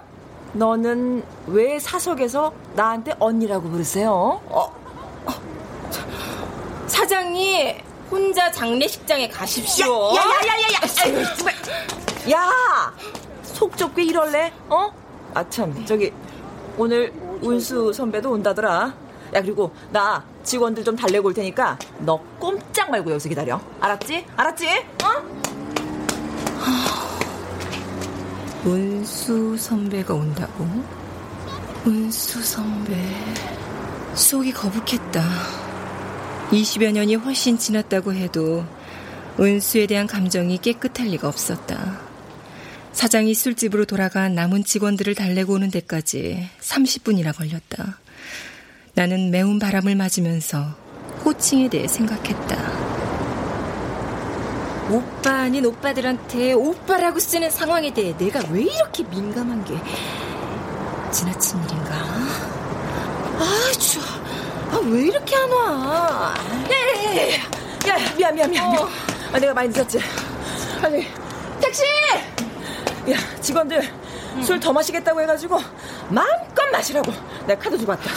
너는 0.53 1.23
왜 1.47 1.79
사석에서 1.79 2.53
나한테 2.75 3.15
언니라고 3.19 3.69
부르세요? 3.69 4.41
어, 4.45 4.73
사장님 6.87 7.77
혼자 8.11 8.51
장례식장에 8.51 9.27
가십시오. 9.29 10.13
야야야야야! 10.15 10.79
아유 11.03 11.25
정말. 11.35 11.55
야! 12.31 12.93
속 13.63 13.77
좁게 13.77 14.03
이럴래? 14.03 14.51
어? 14.67 14.91
아참 15.33 15.85
저기 15.85 16.11
오늘 16.77 17.13
운수 17.41 17.93
선배도 17.93 18.29
온다더라. 18.29 18.93
야 19.33 19.41
그리고 19.41 19.73
나 19.89 20.21
직원들 20.43 20.83
좀 20.83 20.97
달래고 20.97 21.29
올 21.29 21.33
테니까 21.33 21.79
너 21.99 22.19
꼼짝 22.39 22.91
말고 22.91 23.11
여기서 23.11 23.29
기다려. 23.29 23.61
알았지? 23.79 24.25
알았지? 24.35 24.67
어? 25.01 25.23
은수 28.67 29.55
선배가 29.57 30.13
온다고? 30.13 30.67
은수 31.87 32.43
선배. 32.43 32.93
속이 34.13 34.51
거북했다. 34.51 35.23
20여 36.51 36.91
년이 36.91 37.15
훨씬 37.15 37.57
지났다고 37.57 38.13
해도 38.13 38.65
은수에 39.39 39.87
대한 39.87 40.05
감정이 40.05 40.57
깨끗할 40.57 41.07
리가 41.07 41.29
없었다. 41.29 42.12
사장이 42.93 43.33
술집으로 43.33 43.85
돌아가 43.85 44.29
남은 44.29 44.63
직원들을 44.63 45.15
달래고 45.15 45.53
오는 45.53 45.71
데까지 45.71 46.47
30분이나 46.61 47.35
걸렸다. 47.35 47.97
나는 48.93 49.31
매운 49.31 49.59
바람을 49.59 49.95
맞으면서 49.95 50.75
호칭에 51.25 51.69
대해 51.69 51.87
생각했다. 51.87 52.83
오빠 54.91 55.31
아닌 55.43 55.65
오빠들한테 55.65 56.53
오빠라고 56.53 57.19
쓰는 57.19 57.49
상황에 57.49 57.93
대해 57.93 58.15
내가 58.17 58.41
왜 58.51 58.61
이렇게 58.63 59.03
민감한 59.05 59.63
게 59.65 59.73
지나친 61.11 61.63
일인가? 61.63 61.95
아, 61.95 63.71
추워. 63.79 64.05
아, 64.71 64.77
왜 64.85 65.03
이렇게 65.07 65.35
안 65.35 65.51
와? 65.51 66.33
야 66.69 66.75
야 66.75 67.15
야야! 67.15 67.33
야, 67.87 68.15
미안 68.15 68.35
미안 68.35 68.51
미안. 68.51 68.71
미안. 68.71 68.87
아, 69.33 69.39
내가 69.39 69.53
많이 69.53 69.69
늦었지. 69.69 69.99
빨리 70.81 71.07
택시! 71.61 71.81
야 73.11 73.17
직원들 73.41 73.81
술더 74.41 74.71
마시겠다고 74.73 75.21
해가지고 75.21 75.59
마음껏 76.09 76.63
마시라고 76.71 77.11
내가 77.45 77.61
카드 77.61 77.77
주고 77.77 77.91
왔다. 77.91 78.09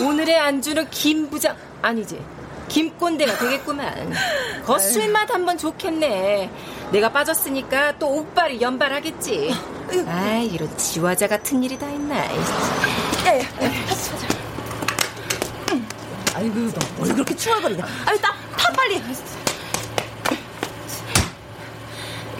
오늘의 0.00 0.38
안주는 0.38 0.88
김 0.90 1.28
부장 1.28 1.56
아니지 1.82 2.20
김꼰대가 2.68 3.38
되겠구만. 3.38 4.12
거술 4.64 5.08
맛 5.10 5.30
한번 5.30 5.58
좋겠네. 5.58 6.50
내가 6.92 7.10
빠졌으니까 7.12 7.98
또 7.98 8.08
오빠를 8.16 8.60
연발하겠지. 8.60 9.54
아 10.06 10.36
이런 10.50 10.76
지화자 10.78 11.28
같은 11.28 11.62
일이 11.62 11.78
다 11.78 11.88
있나. 11.90 12.16
야야, 12.16 13.42
아이고 16.34 16.54
너뭘 16.54 17.14
그렇게 17.14 17.36
추월거리냐? 17.36 17.84
아유 18.06 18.18
타, 18.20 18.32
타 18.56 18.72
빨리. 18.72 19.00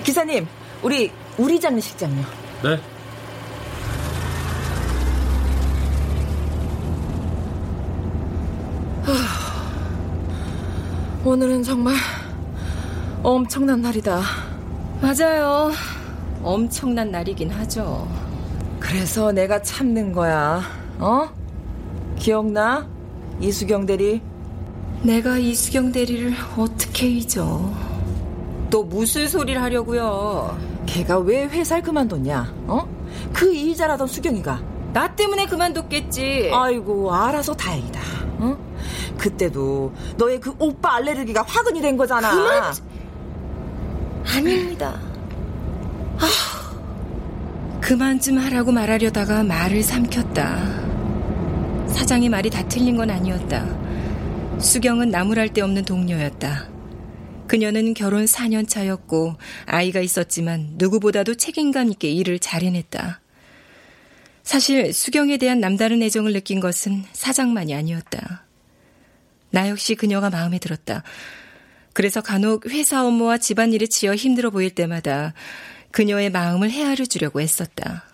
기사님, 0.03 0.49
우리 0.83 1.13
우리 1.39 1.61
장례식장요. 1.61 2.23
네. 2.63 2.81
오늘은 11.25 11.63
정말 11.63 11.95
엄청난 13.23 13.81
날이다. 13.81 14.21
맞아요. 15.01 15.73
엄청난 16.43 17.11
날이긴 17.11 17.51
하죠. 17.51 18.07
그래서 18.79 19.33
내가 19.33 19.61
참는 19.63 20.13
거야. 20.13 20.63
어? 20.99 21.29
기억나? 22.19 22.87
이수경 23.41 23.87
대리. 23.87 24.21
내가 25.03 25.39
이수경 25.39 25.93
대리를 25.93 26.35
어떻게 26.59 27.09
잊어? 27.09 27.73
또 28.69 28.85
무슨 28.85 29.27
소리를 29.27 29.61
하려고요? 29.61 30.74
걔가 30.87 31.19
왜 31.19 31.45
회사를 31.45 31.83
그만뒀냐? 31.83 32.53
어? 32.67 32.89
그일 33.33 33.77
잘하던 33.77 34.07
수경이가 34.07 34.61
나 34.93 35.15
때문에 35.15 35.47
그만뒀겠지. 35.47 36.51
아이고 36.53 37.13
알아서 37.13 37.55
다행이다. 37.55 38.01
어? 38.39 38.57
그때도 39.19 39.93
너의 40.17 40.41
그 40.41 40.55
오빠 40.59 40.97
알레르기가 40.97 41.43
화근이 41.43 41.81
된 41.81 41.97
거잖아. 41.97 42.31
그만. 42.31 42.75
아닙니다. 44.27 44.95
아, 46.19 46.27
그만 47.81 48.21
좀 48.21 48.39
하라고 48.39 48.73
말하려다가 48.73 49.43
말을 49.43 49.83
삼켰다. 49.83 50.85
사장의 51.89 52.29
말이 52.29 52.51
다 52.51 52.67
틀린 52.69 52.97
건 52.97 53.11
아니었다. 53.11 53.67
수경은 54.59 55.11
나무랄 55.11 55.49
데 55.53 55.61
없는 55.61 55.85
동료였다. 55.85 56.74
그녀는 57.47 57.95
결혼 57.95 58.25
4년 58.25 58.69
차였고 58.69 59.37
아이가 59.67 60.01
있었지만 60.01 60.75
누구보다도 60.77 61.35
책임감 61.35 61.91
있게 61.93 62.11
일을 62.11 62.39
잘 62.39 62.63
해냈다. 62.63 63.21
사실 64.43 64.93
수경에 64.93 65.37
대한 65.39 65.61
남다른 65.61 66.03
애정을 66.03 66.33
느낀 66.33 66.61
것은 66.61 67.05
사장만이 67.13 67.75
아니었다. 67.75 68.45
나 69.51 69.69
역시 69.69 69.95
그녀가 69.95 70.31
마음에 70.31 70.59
들었다. 70.59 71.03
그래서 71.93 72.21
간혹 72.21 72.67
회사 72.67 73.07
업무와 73.07 73.39
집안일에 73.39 73.87
치여 73.87 74.15
힘들어 74.15 74.51
보일 74.51 74.71
때마다 74.71 75.33
그녀의 75.93 76.31
마음을 76.31 76.71
헤아려 76.71 77.07
주려고 77.07 77.41
애썼다. 77.41 78.05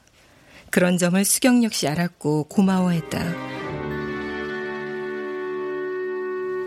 그런 0.71 0.99
점을 0.99 1.25
수경 1.25 1.65
역시 1.65 1.89
알았고 1.89 2.45
고마워했다. 2.45 3.35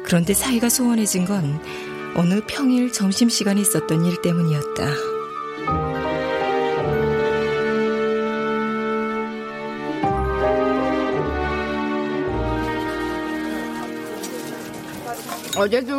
그런데 0.04 0.34
사이가 0.34 0.70
소원해진 0.70 1.26
건 1.26 1.62
어느 2.16 2.42
평일 2.46 2.92
점심시간에 2.92 3.62
있었던 3.62 4.06
일 4.06 4.22
때문이었다. 4.22 4.86
어제도 15.56 15.98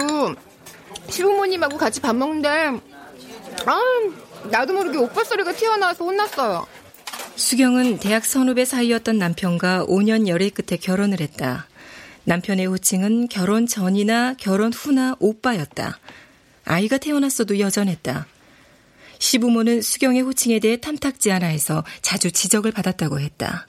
시부모님하고 1.08 1.76
같이 1.76 2.00
밥 2.00 2.14
먹는데 2.14 2.48
아 3.66 3.80
나도 4.50 4.74
모르게 4.74 4.98
오빠 4.98 5.24
소리가 5.24 5.52
튀어나와서 5.52 6.04
혼났어요. 6.04 6.66
수경은 7.36 7.98
대학 7.98 8.24
선후배 8.24 8.64
사이였던 8.64 9.18
남편과 9.18 9.86
5년 9.86 10.28
열애 10.28 10.50
끝에 10.50 10.78
결혼을 10.78 11.20
했다. 11.20 11.66
남편의 12.24 12.66
호칭은 12.66 13.28
결혼 13.28 13.66
전이나 13.66 14.34
결혼 14.38 14.72
후나 14.72 15.16
오빠였다. 15.18 15.98
아이가 16.64 16.98
태어났어도 16.98 17.58
여전했다. 17.58 18.26
시부모는 19.18 19.82
수경의 19.82 20.22
호칭에 20.22 20.58
대해 20.58 20.80
탐탁지 20.80 21.30
않아 21.32 21.46
해서 21.46 21.84
자주 22.02 22.32
지적을 22.32 22.72
받았다고 22.72 23.20
했다. 23.20 23.66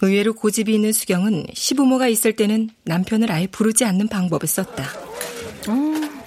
의외로 0.00 0.34
고집이 0.34 0.74
있는 0.74 0.92
수경은 0.92 1.46
시부모가 1.54 2.08
있을 2.08 2.34
때는 2.34 2.70
남편을 2.84 3.30
아예 3.30 3.46
부르지 3.46 3.84
않는 3.84 4.08
방법을 4.08 4.46
썼다. 4.48 4.84
음, 5.68 6.20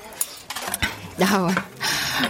나 1.17 1.49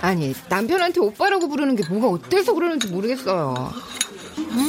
아니 0.02 0.34
남편한테 0.50 1.00
오빠라고 1.00 1.48
부르는 1.48 1.76
게 1.76 1.88
뭐가 1.88 2.08
어때서 2.08 2.54
그러는지 2.54 2.88
모르겠어요. 2.88 3.74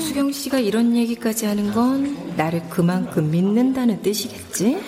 수경 0.07 0.33
씨가 0.33 0.59
이런 0.59 0.97
얘기까지 0.97 1.47
하는 1.47 1.73
건 1.73 2.35
나를 2.37 2.69
그만큼 2.69 3.31
믿는다는 3.31 4.03
뜻이겠지? 4.03 4.79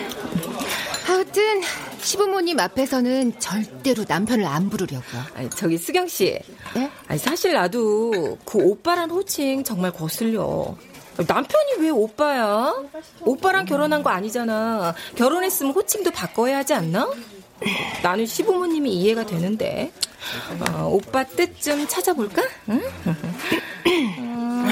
하여튼 1.04 1.60
시부모님 2.00 2.58
앞에서는 2.58 3.38
절대로 3.38 4.04
남편을 4.08 4.44
안 4.46 4.70
부르려고요. 4.70 5.22
아니, 5.34 5.50
저기 5.50 5.76
수경 5.76 6.08
씨. 6.08 6.38
네? 6.74 6.90
아니 7.06 7.18
사실 7.18 7.52
나도 7.52 8.38
그 8.44 8.58
오빠란 8.58 9.10
호칭 9.10 9.62
정말 9.64 9.92
거슬려. 9.92 10.74
남편이 11.26 11.72
왜 11.80 11.90
오빠야? 11.90 12.74
오빠랑 13.20 13.66
결혼한 13.66 14.02
거 14.02 14.08
아니잖아. 14.10 14.94
결혼했으면 15.16 15.74
호칭도 15.74 16.10
바꿔야 16.12 16.58
하지 16.58 16.72
않나? 16.72 17.10
나는 18.02 18.24
시부모님이 18.24 18.90
이해가 18.94 19.26
되는데. 19.26 19.92
어, 20.74 20.86
오빠 20.88 21.24
뜻 21.24 21.60
좀 21.60 21.86
찾아볼까? 21.86 22.42
응? 22.68 22.80
어, 24.18 24.66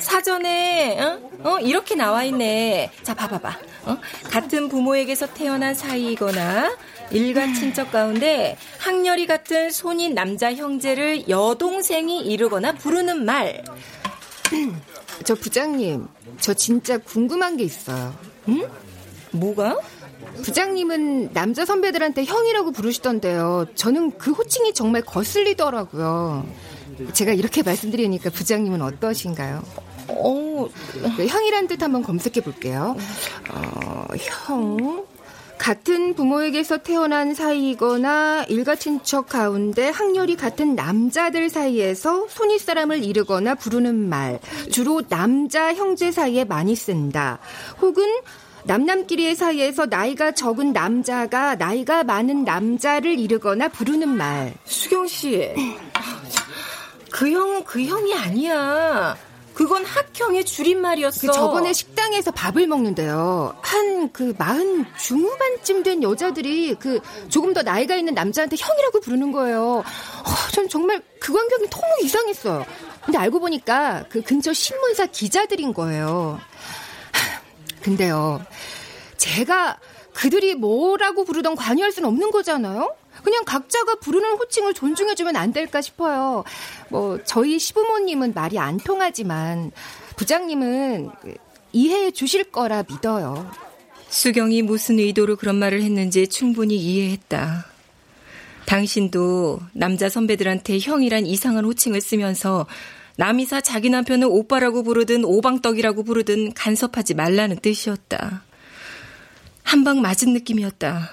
사전에 0.00 1.00
어? 1.00 1.20
어? 1.44 1.58
이렇게 1.58 1.94
나와 1.94 2.24
있네. 2.24 2.90
자 3.02 3.14
봐봐봐. 3.14 3.58
어? 3.84 3.98
같은 4.30 4.68
부모에게서 4.68 5.26
태어난 5.34 5.74
사이이거나 5.74 6.76
일가 7.10 7.52
친척 7.52 7.90
가운데 7.92 8.56
학렬이 8.78 9.26
같은 9.26 9.70
손인 9.70 10.14
남자 10.14 10.52
형제를 10.54 11.28
여동생이 11.28 12.20
이르거나 12.26 12.72
부르는 12.72 13.24
말. 13.24 13.64
저 15.24 15.34
부장님, 15.34 16.06
저 16.40 16.52
진짜 16.54 16.98
궁금한 16.98 17.56
게 17.56 17.64
있어요. 17.64 18.14
응? 18.48 18.68
뭐가? 19.30 19.76
부장님은 20.42 21.32
남자 21.32 21.64
선배들한테 21.64 22.24
형이라고 22.24 22.72
부르시던데요. 22.72 23.66
저는 23.74 24.12
그 24.18 24.32
호칭이 24.32 24.74
정말 24.74 25.02
거슬리더라고요. 25.02 26.46
제가 27.12 27.32
이렇게 27.32 27.62
말씀드리니까 27.64 28.30
부장님은 28.30 28.82
어떠신가요? 28.82 29.62
어, 30.08 30.68
네, 31.16 31.26
형이란 31.26 31.68
뜻 31.68 31.82
한번 31.82 32.02
검색해 32.02 32.40
볼게요. 32.42 32.96
어, 33.50 34.06
형. 34.16 35.06
같은 35.58 36.14
부모에게서 36.14 36.78
태어난 36.78 37.34
사이거나 37.34 38.46
일가 38.48 38.74
친척 38.74 39.28
가운데 39.28 39.90
학렬이 39.90 40.34
같은 40.34 40.74
남자들 40.74 41.48
사이에서 41.50 42.26
손윗사람을 42.28 43.04
이르거나 43.04 43.54
부르는 43.54 43.94
말. 43.94 44.40
주로 44.72 45.02
남자 45.02 45.72
형제 45.72 46.10
사이에 46.10 46.42
많이 46.42 46.74
쓴다. 46.74 47.38
혹은 47.80 48.04
남남끼리의 48.64 49.34
사이에서 49.34 49.86
나이가 49.86 50.32
적은 50.32 50.72
남자가 50.72 51.54
나이가 51.56 52.04
많은 52.04 52.44
남자를 52.44 53.18
이르거나 53.18 53.68
부르는 53.68 54.08
말. 54.08 54.54
수경 54.64 55.06
씨. 55.06 55.52
그 57.10 57.30
형은 57.30 57.64
그 57.64 57.82
형이 57.82 58.14
아니야. 58.14 59.16
그건 59.54 59.84
학형의 59.84 60.44
줄임말이었어. 60.46 61.26
그 61.26 61.32
저번에 61.32 61.72
식당에서 61.74 62.30
밥을 62.30 62.66
먹는데요. 62.66 63.54
한 63.62 63.92
그 64.12 64.34
마흔 64.36 64.84
중후반쯤 64.98 65.82
된 65.84 66.02
여자들이 66.02 66.74
그 66.80 66.98
조금 67.28 67.52
더 67.54 67.62
나이가 67.62 67.94
있는 67.94 68.14
남자한테 68.14 68.56
형이라고 68.58 69.00
부르는 69.00 69.30
거예요. 69.30 69.78
어, 69.78 70.30
전 70.52 70.68
정말 70.68 71.00
그 71.20 71.32
광경이 71.32 71.68
너무 71.70 71.86
이상했어요. 72.02 72.66
근데 73.04 73.18
알고 73.18 73.38
보니까 73.38 74.04
그 74.08 74.22
근처 74.22 74.52
신문사 74.52 75.06
기자들인 75.06 75.72
거예요. 75.72 76.40
근데요, 77.82 78.44
제가 79.16 79.78
그들이 80.12 80.54
뭐라고 80.54 81.24
부르던 81.24 81.56
관여할 81.56 81.92
수는 81.92 82.08
없는 82.08 82.30
거잖아요? 82.30 82.94
그냥 83.22 83.44
각자가 83.44 83.96
부르는 83.96 84.32
호칭을 84.32 84.74
존중해주면 84.74 85.36
안 85.36 85.52
될까 85.52 85.80
싶어요. 85.80 86.44
뭐, 86.88 87.18
저희 87.24 87.58
시부모님은 87.58 88.32
말이 88.34 88.58
안 88.58 88.78
통하지만, 88.78 89.70
부장님은 90.16 91.10
이해해 91.72 92.10
주실 92.10 92.44
거라 92.44 92.82
믿어요. 92.88 93.50
수경이 94.08 94.62
무슨 94.62 94.98
의도로 94.98 95.36
그런 95.36 95.56
말을 95.56 95.82
했는지 95.82 96.26
충분히 96.28 96.76
이해했다. 96.76 97.66
당신도 98.66 99.60
남자 99.72 100.08
선배들한테 100.08 100.78
형이란 100.78 101.26
이상한 101.26 101.64
호칭을 101.64 102.00
쓰면서 102.00 102.66
남이사 103.16 103.60
자기 103.60 103.90
남편을 103.90 104.26
오빠라고 104.30 104.82
부르든 104.82 105.24
오방떡이라고 105.24 106.04
부르든 106.04 106.54
간섭하지 106.54 107.14
말라는 107.14 107.58
뜻이었다. 107.60 108.42
한 109.64 109.84
방 109.84 110.00
맞은 110.00 110.32
느낌이었다. 110.32 111.10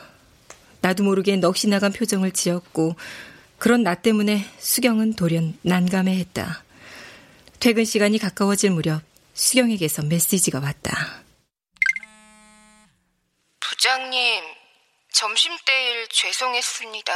나도 0.82 1.04
모르게 1.04 1.36
넋이 1.38 1.70
나간 1.70 1.92
표정을 1.92 2.32
지었고 2.32 2.96
그런 3.58 3.84
나 3.84 3.96
때문에 3.96 4.46
수경은 4.60 5.14
돌연 5.16 5.58
난감해했다. 5.64 6.64
퇴근 7.60 7.84
시간이 7.86 8.18
가까워질 8.20 8.72
무렵 8.72 9.02
수경에게서 9.34 10.04
메시지가 10.04 10.60
왔다. 10.60 11.24
부장님, 13.60 14.44
점심때 15.14 15.92
일 15.92 16.08
죄송했습니다. 16.10 17.14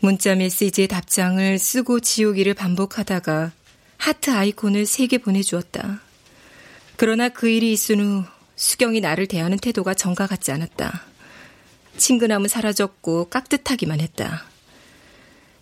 문자 0.00 0.34
메시지의 0.34 0.88
답장을 0.88 1.58
쓰고 1.58 2.00
지우기를 2.00 2.54
반복하다가 2.54 3.52
하트 4.00 4.30
아이콘을 4.30 4.86
세 4.86 5.06
개 5.06 5.18
보내주었다. 5.18 6.00
그러나 6.96 7.28
그 7.28 7.48
일이 7.48 7.70
있은 7.70 8.00
후 8.00 8.24
수경이 8.56 9.00
나를 9.00 9.26
대하는 9.26 9.58
태도가 9.58 9.92
정과 9.92 10.26
같지 10.26 10.52
않았다. 10.52 11.02
친근함은 11.98 12.48
사라졌고 12.48 13.28
깍듯하기만 13.28 14.00
했다. 14.00 14.44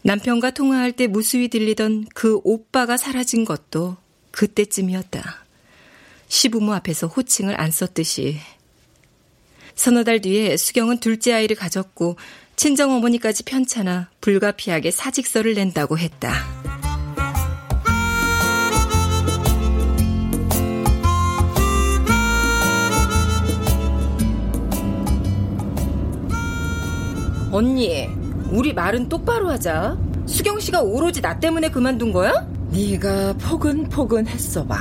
남편과 0.02 0.52
통화할 0.52 0.92
때 0.92 1.08
무수히 1.08 1.48
들리던 1.48 2.06
그 2.14 2.40
오빠가 2.44 2.96
사라진 2.96 3.44
것도 3.44 3.96
그때쯤이었다. 4.30 5.44
시부모 6.28 6.74
앞에서 6.74 7.08
호칭을 7.08 7.60
안 7.60 7.72
썼듯이. 7.72 8.38
서너 9.74 10.04
달 10.04 10.20
뒤에 10.20 10.56
수경은 10.56 10.98
둘째 10.98 11.32
아이를 11.32 11.56
가졌고 11.56 12.16
친정 12.54 12.92
어머니까지 12.92 13.42
편찮아 13.42 14.10
불가피하게 14.20 14.92
사직서를 14.92 15.54
낸다고 15.54 15.98
했다. 15.98 16.87
언니, 27.50 28.08
우리 28.50 28.72
말은 28.72 29.08
똑바로 29.08 29.48
하자. 29.50 29.96
수경 30.26 30.60
씨가 30.60 30.82
오로지 30.82 31.20
나 31.22 31.38
때문에 31.38 31.70
그만둔 31.70 32.12
거야? 32.12 32.46
네가 32.70 33.34
포근포근 33.34 34.26
했어 34.26 34.64
봐. 34.64 34.78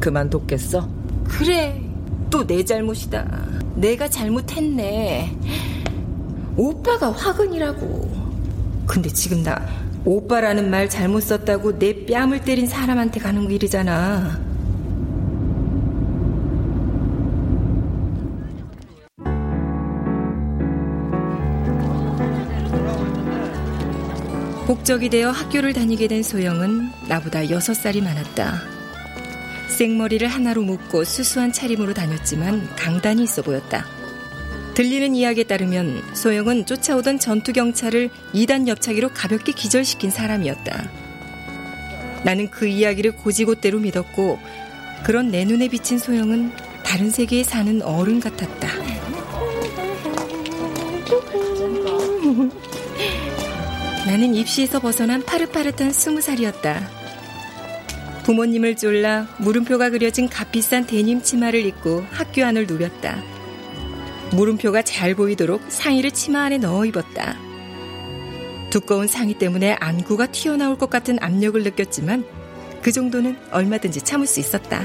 그만뒀겠어? 0.00 0.88
그래. 1.24 1.80
또 2.30 2.44
내 2.44 2.64
잘못이다. 2.64 3.24
내가 3.76 4.08
잘못했네. 4.08 5.36
오빠가 6.56 7.12
화근이라고. 7.12 8.10
근데 8.86 9.08
지금 9.08 9.42
나 9.42 9.64
오빠라는 10.04 10.70
말 10.70 10.88
잘못 10.88 11.20
썼다고 11.22 11.78
내 11.78 12.04
뺨을 12.06 12.40
때린 12.42 12.66
사람한테 12.66 13.20
가는 13.20 13.46
길이잖아. 13.48 14.40
복적이 24.66 25.10
되어 25.10 25.30
학교를 25.30 25.72
다니게 25.72 26.08
된 26.08 26.24
소영은 26.24 26.90
나보다 27.06 27.50
여섯 27.50 27.72
살이 27.72 28.00
많았다. 28.00 28.62
생머리를 29.68 30.26
하나로 30.26 30.62
묶고 30.62 31.04
수수한 31.04 31.52
차림으로 31.52 31.94
다녔지만 31.94 32.74
강단이 32.74 33.22
있어 33.22 33.42
보였다. 33.42 33.86
들리는 34.74 35.14
이야기에 35.14 35.44
따르면 35.44 36.02
소영은 36.14 36.66
쫓아오던 36.66 37.20
전투 37.20 37.52
경찰을 37.52 38.10
2단 38.34 38.66
옆차기로 38.66 39.10
가볍게 39.10 39.52
기절시킨 39.52 40.10
사람이었다. 40.10 40.90
나는 42.24 42.50
그 42.50 42.66
이야기를 42.66 43.12
고지고대로 43.12 43.78
믿었고 43.78 44.40
그런 45.04 45.30
내 45.30 45.44
눈에 45.44 45.68
비친 45.68 46.00
소영은 46.00 46.50
다른 46.84 47.12
세계에 47.12 47.44
사는 47.44 47.82
어른 47.82 48.18
같았다. 48.18 48.68
나는 54.06 54.36
입시에서 54.36 54.78
벗어난 54.78 55.24
파릇파릇한 55.24 55.92
스무 55.92 56.20
살이었다. 56.20 56.88
부모님을 58.22 58.76
졸라 58.76 59.26
물음표가 59.38 59.90
그려진 59.90 60.28
값비싼 60.28 60.86
데님 60.86 61.22
치마를 61.22 61.66
입고 61.66 62.04
학교 62.10 62.44
안을 62.44 62.66
누볐다. 62.68 63.20
물음표가 64.30 64.82
잘 64.82 65.14
보이도록 65.16 65.60
상의를 65.68 66.12
치마 66.12 66.44
안에 66.44 66.58
넣어 66.58 66.84
입었다. 66.86 67.36
두꺼운 68.70 69.08
상의 69.08 69.34
때문에 69.34 69.76
안구가 69.80 70.26
튀어나올 70.26 70.78
것 70.78 70.88
같은 70.88 71.18
압력을 71.20 71.60
느꼈지만 71.62 72.24
그 72.82 72.92
정도는 72.92 73.36
얼마든지 73.50 74.02
참을 74.02 74.28
수 74.28 74.38
있었다. 74.38 74.84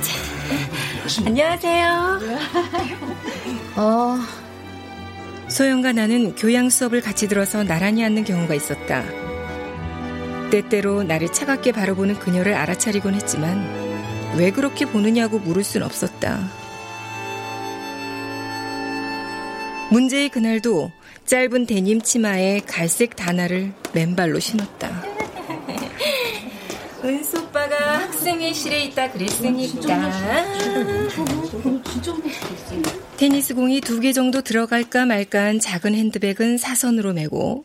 자, 0.00 1.22
안녕하세요. 1.26 2.20
어, 3.76 4.18
소영과 5.48 5.92
나는 5.92 6.34
교양 6.34 6.68
수업을 6.68 7.00
같이 7.00 7.26
들어서 7.26 7.64
나란히 7.64 8.04
앉는 8.04 8.24
경우가 8.24 8.54
있었다. 8.54 9.02
때때로 10.50 11.02
나를 11.02 11.32
차갑게 11.32 11.72
바라보는 11.72 12.18
그녀를 12.18 12.54
알아차리곤 12.54 13.14
했지만 13.14 13.88
왜 14.36 14.50
그렇게 14.50 14.84
보느냐고 14.84 15.38
물을 15.38 15.64
순 15.64 15.82
없었다. 15.82 16.48
문제의 19.90 20.28
그날도 20.28 20.92
짧은 21.24 21.66
데님 21.66 22.02
치마에 22.02 22.60
갈색 22.66 23.16
단화를 23.16 23.72
맨발로 23.94 24.38
신었다. 24.38 25.02
은속 27.04 27.47
학생회실에 28.12 28.84
있다 28.84 29.12
그랬으니까. 29.12 30.10
테니스 33.16 33.54
공이 33.54 33.80
두 33.80 34.00
개 34.00 34.12
정도 34.12 34.40
들어갈까 34.42 35.06
말까한 35.06 35.60
작은 35.60 35.94
핸드백은 35.94 36.56
사선으로 36.58 37.12
메고 37.12 37.64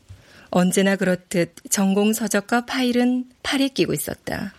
언제나 0.49 0.95
그렇듯 0.95 1.55
전공 1.69 2.13
서적과 2.13 2.65
파일은 2.65 3.25
팔에 3.43 3.69
끼고 3.69 3.93
있었다. 3.93 4.53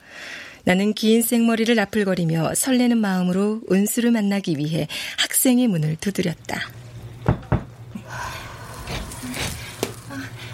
나는 0.65 0.95
긴 0.95 1.21
생머리를 1.21 1.75
나풀거리며 1.75 2.55
설레는 2.55 2.97
마음으로 2.99 3.61
은수를 3.71 4.11
만나기 4.11 4.57
위해 4.57 4.89
학생의 5.19 5.69
문을 5.69 5.97
두드렸다. 5.97 6.61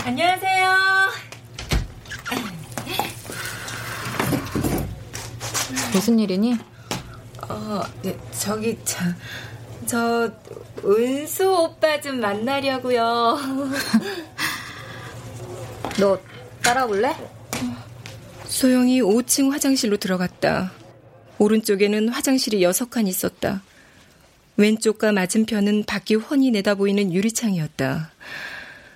안녕하세요. 0.05 1.10
무슨 5.93 6.19
일이니? 6.19 6.57
어, 7.49 7.83
네, 8.03 8.17
저기 8.39 8.79
저, 8.85 8.99
저 9.87 10.31
은수 10.85 11.51
오빠 11.51 12.01
좀 12.01 12.21
만나려고요. 12.21 13.39
너 15.99 16.19
따라올래? 16.63 17.15
소영이 18.45 19.03
5층 19.03 19.51
화장실로 19.51 19.97
들어갔다. 19.97 20.73
오른쪽에는 21.39 22.09
화장실이 22.09 22.63
여섯 22.63 22.91
칸 22.91 23.07
있었다. 23.07 23.63
왼쪽과 24.57 25.13
맞은편은 25.13 25.85
밖이 25.85 26.17
훤히 26.17 26.51
내다보이는 26.51 27.13
유리창이었다. 27.13 28.11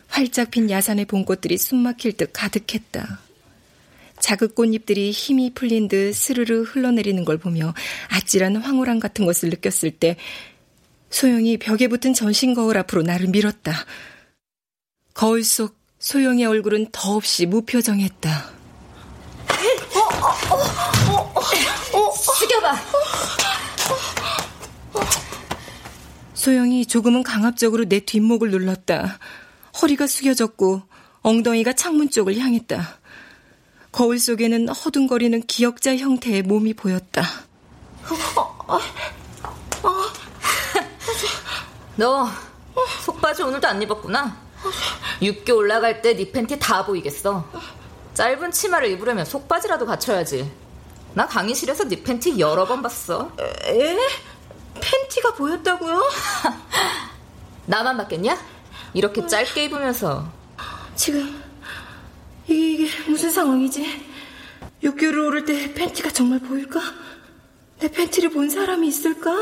활짝 0.08 0.50
핀 0.50 0.70
야산의 0.70 1.06
봄꽃들이 1.06 1.56
숨막힐 1.58 2.16
듯 2.16 2.30
가득했다. 2.32 3.20
자극 4.24 4.54
꽃잎들이 4.54 5.10
힘이 5.10 5.52
풀린 5.52 5.86
듯 5.86 6.14
스르르 6.14 6.62
흘러내리는 6.62 7.26
걸 7.26 7.36
보며 7.36 7.74
아찔한 8.08 8.56
황홀함 8.56 8.98
같은 8.98 9.26
것을 9.26 9.50
느꼈을 9.50 9.90
때 9.90 10.16
소영이 11.10 11.58
벽에 11.58 11.88
붙은 11.88 12.14
전신 12.14 12.54
거울 12.54 12.78
앞으로 12.78 13.02
나를 13.02 13.26
밀었다. 13.26 13.84
거울 15.12 15.44
속 15.44 15.76
소영의 15.98 16.46
얼굴은 16.46 16.86
더없이 16.90 17.44
무표정했다. 17.44 18.50
어, 19.94 20.00
어, 20.00 20.54
어, 20.54 21.32
어, 21.34 21.98
어, 21.98 22.10
숙여봐. 22.10 22.76
소영이 26.32 26.86
조금은 26.86 27.22
강압적으로 27.24 27.84
내 27.84 28.00
뒷목을 28.00 28.50
눌렀다. 28.50 29.18
허리가 29.82 30.06
숙여졌고 30.06 30.80
엉덩이가 31.20 31.74
창문 31.74 32.08
쪽을 32.08 32.38
향했다. 32.38 33.03
거울 33.94 34.18
속에는 34.18 34.68
허둥거리는 34.70 35.46
기역자 35.46 35.96
형태의 35.96 36.42
몸이 36.42 36.74
보였다. 36.74 37.22
너 41.94 42.28
속바지 43.04 43.44
오늘도 43.44 43.68
안 43.68 43.80
입었구나. 43.80 44.36
육교 45.22 45.54
올라갈 45.54 46.02
때 46.02 46.16
네 46.16 46.32
팬티 46.32 46.58
다 46.58 46.84
보이겠어. 46.84 47.48
짧은 48.14 48.50
치마를 48.50 48.90
입으려면 48.90 49.24
속바지라도 49.24 49.86
갖춰야지. 49.86 50.50
나 51.12 51.28
강의실에서 51.28 51.84
네 51.84 52.02
팬티 52.02 52.40
여러 52.40 52.64
번 52.64 52.82
봤어. 52.82 53.30
에? 53.38 53.96
팬티가 54.80 55.34
보였다고요? 55.34 56.02
나만 57.66 57.96
봤겠냐? 57.98 58.36
이렇게 58.92 59.24
짧게 59.24 59.66
입으면서. 59.66 60.28
지금 60.96 61.43
이게, 62.46 62.88
무슨 63.06 63.30
상황이지? 63.30 63.84
육교를 64.82 65.18
오를 65.20 65.44
때 65.44 65.72
팬티가 65.72 66.10
정말 66.10 66.40
보일까? 66.40 66.80
내 67.80 67.90
팬티를 67.90 68.30
본 68.30 68.50
사람이 68.50 68.86
있을까? 68.86 69.32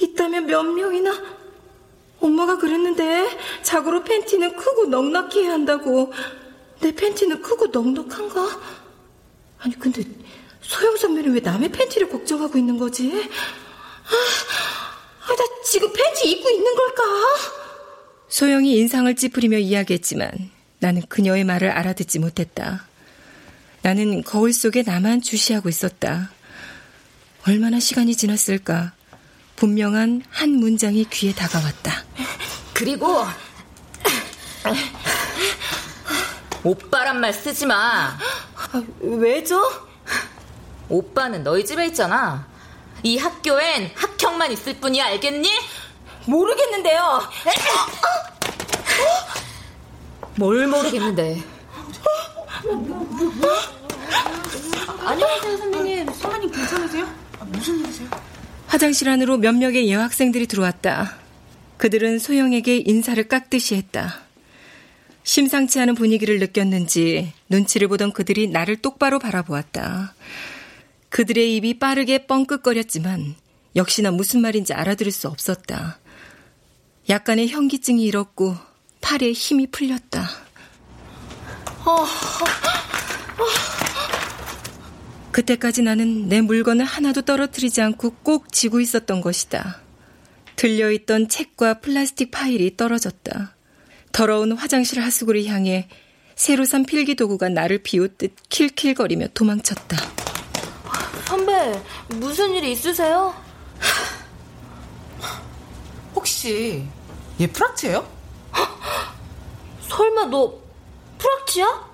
있다면 0.00 0.46
몇 0.46 0.62
명이나? 0.62 1.40
엄마가 2.20 2.58
그랬는데 2.58 3.28
자고로 3.62 4.04
팬티는 4.04 4.56
크고 4.56 4.86
넉넉히 4.86 5.42
해야 5.42 5.52
한다고. 5.52 6.12
내 6.80 6.94
팬티는 6.94 7.42
크고 7.42 7.66
넉넉한가? 7.66 8.60
아니 9.58 9.78
근데 9.78 10.02
소영 10.60 10.96
선배는 10.96 11.34
왜 11.34 11.40
남의 11.40 11.70
팬티를 11.70 12.08
걱정하고 12.08 12.58
있는 12.58 12.78
거지? 12.78 13.10
아, 13.12 14.12
아, 15.26 15.36
나 15.36 15.44
지금 15.64 15.92
팬티 15.92 16.30
입고 16.30 16.50
있는 16.50 16.74
걸까? 16.74 17.02
소영이 18.28 18.76
인상을 18.78 19.14
찌푸리며 19.16 19.58
이야기했지만 19.58 20.30
나는 20.80 21.02
그녀의 21.08 21.44
말을 21.44 21.70
알아듣지 21.70 22.18
못했다. 22.18 22.86
나는 23.82 24.22
거울 24.24 24.52
속에 24.52 24.82
나만 24.82 25.22
주시하고 25.22 25.68
있었다. 25.68 26.30
얼마나 27.46 27.78
시간이 27.80 28.16
지났을까? 28.16 28.92
분명한 29.56 30.22
한 30.30 30.50
문장이 30.50 31.04
귀에 31.10 31.34
다가왔다. 31.34 32.04
그리고 32.74 33.26
오빠란 36.64 37.20
말 37.20 37.32
쓰지 37.32 37.66
마. 37.66 38.18
아, 38.56 38.82
왜죠? 39.00 39.62
오빠는 40.88 41.42
너희 41.42 41.64
집에 41.64 41.86
있잖아. 41.86 42.48
이 43.02 43.16
학교엔 43.16 43.92
학형만 43.94 44.52
있을 44.52 44.74
뿐이야, 44.80 45.06
알겠니? 45.06 45.48
모르겠는데요. 46.26 47.22
뭘 50.40 50.66
모르겠는데. 50.68 51.38
안녕하세요, 55.04 55.56
선배님. 55.58 56.10
선배님 56.14 56.50
괜찮으세요? 56.50 57.04
아, 57.38 57.44
무슨 57.44 57.78
일이세요? 57.80 58.08
화장실 58.66 59.10
안으로 59.10 59.36
몇 59.36 59.52
명의 59.52 59.92
여학생들이 59.92 60.46
들어왔다. 60.46 61.14
그들은 61.76 62.18
소영에게 62.18 62.84
인사를 62.86 63.22
깎듯이 63.28 63.74
했다. 63.74 64.22
심상치 65.24 65.78
않은 65.78 65.94
분위기를 65.94 66.38
느꼈는지 66.38 67.34
눈치를 67.50 67.88
보던 67.88 68.12
그들이 68.12 68.48
나를 68.48 68.76
똑바로 68.76 69.18
바라보았다. 69.18 70.14
그들의 71.10 71.54
입이 71.56 71.78
빠르게 71.78 72.26
뻥끗거렸지만 72.26 73.34
역시나 73.76 74.10
무슨 74.10 74.40
말인지 74.40 74.72
알아들을 74.72 75.12
수 75.12 75.28
없었다. 75.28 75.98
약간의 77.10 77.48
현기증이 77.48 78.06
일었고 78.06 78.69
팔에 79.00 79.32
힘이 79.32 79.66
풀렸다. 79.66 80.28
어, 81.84 81.90
어, 81.90 82.02
어. 82.02 82.70
그때까지 85.32 85.82
나는 85.82 86.28
내 86.28 86.40
물건을 86.40 86.84
하나도 86.84 87.22
떨어뜨리지 87.22 87.80
않고 87.80 88.16
꼭 88.22 88.52
쥐고 88.52 88.80
있었던 88.80 89.20
것이다. 89.20 89.80
들려있던 90.56 91.28
책과 91.28 91.80
플라스틱 91.80 92.30
파일이 92.30 92.76
떨어졌다. 92.76 93.54
더러운 94.12 94.52
화장실 94.52 95.00
하수구를 95.00 95.46
향해 95.46 95.88
새로 96.34 96.64
산 96.64 96.84
필기 96.84 97.14
도구가 97.14 97.48
나를 97.48 97.82
비웃듯 97.82 98.34
킬킬거리며 98.48 99.28
도망쳤다. 99.34 99.96
선배, 101.26 101.80
무슨 102.16 102.54
일이 102.54 102.72
있으세요? 102.72 103.34
혹시 106.14 106.84
얘 107.40 107.46
프락치예요? 107.46 108.19
설마 109.88 110.26
너 110.26 110.58
프락치야? 111.18 111.90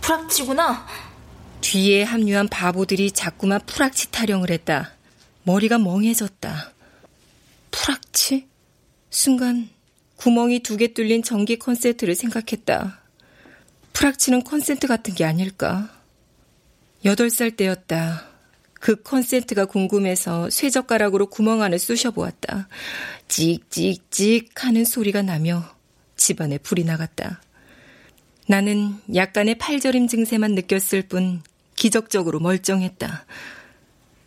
프락치구나. 0.00 0.86
뒤에 1.60 2.02
합류한 2.04 2.48
바보들이 2.48 3.10
자꾸만 3.12 3.60
프락치 3.66 4.10
타령을 4.10 4.50
했다. 4.50 4.92
머리가 5.44 5.78
멍해졌다. 5.78 6.72
프락치? 7.70 8.46
순간 9.10 9.70
구멍이 10.16 10.60
두 10.60 10.76
개 10.76 10.92
뚫린 10.92 11.22
전기 11.22 11.58
콘센트를 11.58 12.14
생각했다. 12.14 13.00
프락치는 13.92 14.42
콘센트 14.42 14.86
같은 14.86 15.14
게 15.14 15.24
아닐까? 15.24 15.88
여덟 17.04 17.30
살 17.30 17.50
때였다. 17.50 18.25
그 18.86 18.94
콘센트가 18.94 19.64
궁금해서 19.64 20.48
쇠젓가락으로 20.48 21.26
구멍 21.26 21.60
안을 21.60 21.80
쑤셔보았다. 21.80 22.68
찍찍찍 23.26 24.64
하는 24.64 24.84
소리가 24.84 25.22
나며 25.22 25.64
집안에 26.14 26.58
불이 26.58 26.84
나갔다. 26.84 27.42
나는 28.46 28.94
약간의 29.12 29.58
팔저림 29.58 30.06
증세만 30.06 30.54
느꼈을 30.54 31.02
뿐 31.08 31.42
기적적으로 31.74 32.38
멀쩡했다. 32.38 33.26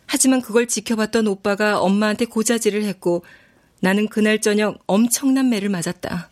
하지만 0.04 0.42
그걸 0.42 0.68
지켜봤던 0.68 1.26
오빠가 1.26 1.80
엄마한테 1.80 2.26
고자질을 2.26 2.82
했고 2.82 3.24
나는 3.80 4.08
그날 4.08 4.42
저녁 4.42 4.78
엄청난 4.86 5.48
매를 5.48 5.70
맞았다. 5.70 6.28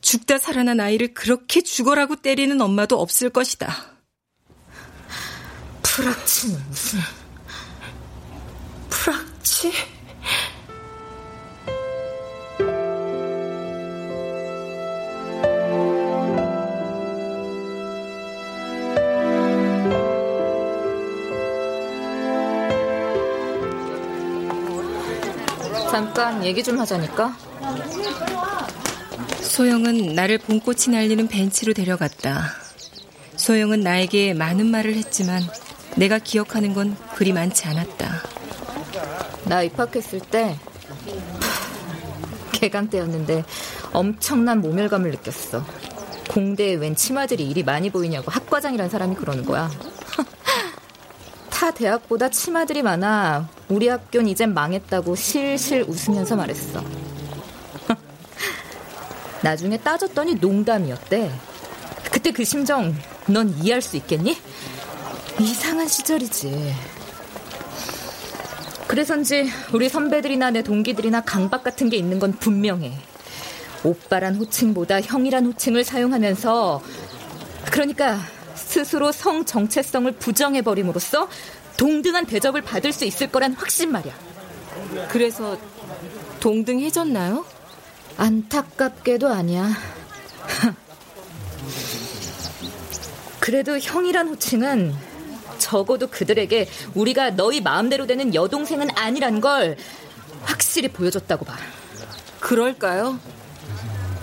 죽다 0.00 0.38
살아난 0.38 0.78
아이를 0.78 1.12
그렇게 1.12 1.60
죽어라고 1.60 2.22
때리는 2.22 2.60
엄마도 2.60 3.00
없을 3.00 3.30
것이다. 3.30 3.95
프락치는 5.96 6.62
무슨 6.68 6.98
프락치? 8.90 9.72
잠깐 25.90 26.44
얘기 26.44 26.62
좀 26.62 26.78
하자니까. 26.78 27.34
소영은 29.40 30.14
나를 30.14 30.36
봄꽃이 30.36 30.88
날리는 30.90 31.26
벤치로 31.26 31.72
데려갔다. 31.72 32.52
소영은 33.36 33.80
나에게 33.80 34.34
많은 34.34 34.66
말을 34.66 34.94
했지만 34.94 35.40
내가 35.96 36.18
기억하는 36.18 36.74
건 36.74 36.96
그리 37.14 37.32
많지 37.32 37.66
않았다. 37.66 38.22
나 39.44 39.62
입학했을 39.62 40.20
때 40.20 40.56
개강 42.52 42.90
때였는데 42.90 43.44
엄청난 43.92 44.60
모멸감을 44.60 45.10
느꼈어. 45.10 45.64
공대에 46.28 46.74
웬 46.74 46.94
치마들이 46.94 47.48
일이 47.48 47.62
많이 47.62 47.90
보이냐고 47.90 48.30
학과장이란 48.30 48.90
사람이 48.90 49.16
그러는 49.16 49.44
거야. 49.44 49.70
타 51.50 51.70
대학보다 51.70 52.28
치마들이 52.28 52.82
많아 52.82 53.48
우리 53.68 53.88
학교는 53.88 54.28
이젠 54.28 54.52
망했다고 54.52 55.16
실실 55.16 55.84
웃으면서 55.88 56.36
말했어. 56.36 56.84
나중에 59.42 59.78
따졌더니 59.78 60.34
농담이었대. 60.34 61.32
그때 62.12 62.32
그 62.32 62.44
심정 62.44 62.94
넌 63.26 63.48
이해할 63.62 63.80
수 63.80 63.96
있겠니? 63.96 64.36
이상한 65.38 65.86
시절이지. 65.86 66.74
그래서인지 68.86 69.50
우리 69.72 69.88
선배들이나 69.88 70.50
내 70.50 70.62
동기들이나 70.62 71.22
강박 71.22 71.62
같은 71.62 71.90
게 71.90 71.96
있는 71.96 72.18
건 72.18 72.32
분명해. 72.32 72.92
오빠란 73.84 74.36
호칭보다 74.36 75.02
형이란 75.02 75.46
호칭을 75.46 75.84
사용하면서 75.84 76.82
그러니까 77.70 78.18
스스로 78.54 79.12
성 79.12 79.44
정체성을 79.44 80.10
부정해 80.12 80.62
버림으로써 80.62 81.28
동등한 81.76 82.24
대접을 82.26 82.62
받을 82.62 82.92
수 82.92 83.04
있을 83.04 83.30
거란 83.30 83.52
확신 83.52 83.92
말이야. 83.92 84.14
그래서 85.08 85.58
동등해졌나요? 86.40 87.44
안타깝게도 88.16 89.28
아니야. 89.28 89.68
그래도 93.40 93.78
형이란 93.78 94.28
호칭은 94.28 95.15
적어도 95.70 96.06
그들에게 96.06 96.68
우리가 96.94 97.30
너희 97.30 97.60
마음대로 97.60 98.06
되는 98.06 98.32
여동생은 98.32 98.88
아니란 98.94 99.40
걸 99.40 99.76
확실히 100.42 100.88
보여줬다고 100.88 101.44
봐. 101.44 101.56
그럴까요? 102.38 103.18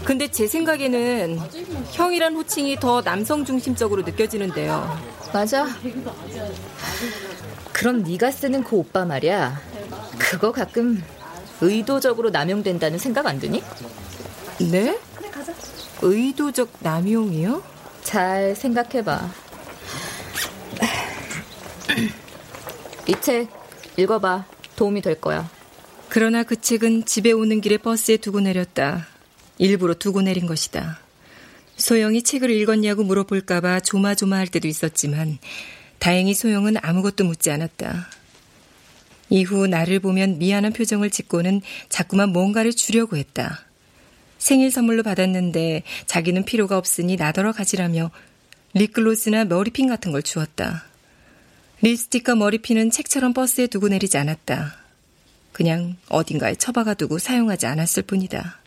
근데 0.05 0.29
제 0.29 0.47
생각에는 0.47 1.39
형이란 1.91 2.35
호칭이 2.35 2.77
더 2.79 3.01
남성 3.01 3.43
중심적으로 3.43 4.03
느껴지는데요. 4.03 4.97
맞아. 5.33 5.67
그럼 7.73 8.03
네가 8.03 8.31
쓰는 8.31 8.63
그 8.63 8.77
오빠 8.77 9.03
말이야. 9.03 9.61
그거 10.17 10.53
가끔 10.53 11.03
의도적으로 11.59 12.29
남용된다는 12.29 12.97
생각 12.99 13.25
안 13.27 13.39
드니? 13.39 13.61
네? 14.71 14.97
의도적 16.01 16.69
남용이요? 16.79 17.63
잘 18.03 18.55
생각해봐. 18.55 19.42
이 23.07 23.15
책 23.21 23.49
읽어봐. 23.97 24.45
도움이 24.75 25.01
될 25.01 25.19
거야. 25.19 25.49
그러나 26.09 26.43
그 26.43 26.59
책은 26.59 27.05
집에 27.05 27.31
오는 27.31 27.61
길에 27.61 27.77
버스에 27.77 28.17
두고 28.17 28.39
내렸다. 28.39 29.07
일부러 29.57 29.93
두고 29.93 30.21
내린 30.21 30.45
것이다. 30.45 30.99
소영이 31.77 32.23
책을 32.23 32.49
읽었냐고 32.51 33.03
물어볼까봐 33.03 33.81
조마조마할 33.81 34.47
때도 34.47 34.67
있었지만 34.67 35.37
다행히 35.99 36.33
소영은 36.33 36.75
아무것도 36.81 37.23
묻지 37.25 37.51
않았다. 37.51 38.07
이후 39.29 39.67
나를 39.67 39.99
보면 39.99 40.37
미안한 40.37 40.73
표정을 40.73 41.09
짓고는 41.09 41.61
자꾸만 41.89 42.29
뭔가를 42.29 42.73
주려고 42.73 43.17
했다. 43.17 43.65
생일 44.37 44.71
선물로 44.71 45.03
받았는데 45.03 45.83
자기는 46.05 46.45
필요가 46.45 46.77
없으니 46.77 47.15
나더러 47.15 47.51
가지라며 47.53 48.11
립글로스나 48.73 49.45
머리핀 49.45 49.87
같은 49.87 50.11
걸 50.11 50.21
주었다. 50.21 50.85
립스틱과 51.83 52.35
머리핀은 52.35 52.91
책처럼 52.91 53.33
버스에 53.33 53.67
두고 53.67 53.89
내리지 53.89 54.17
않았다. 54.17 54.73
그냥 55.51 55.97
어딘가에 56.07 56.55
처박아 56.55 56.93
두고 56.93 57.19
사용하지 57.19 57.65
않았을 57.65 58.03
뿐이다. 58.03 58.57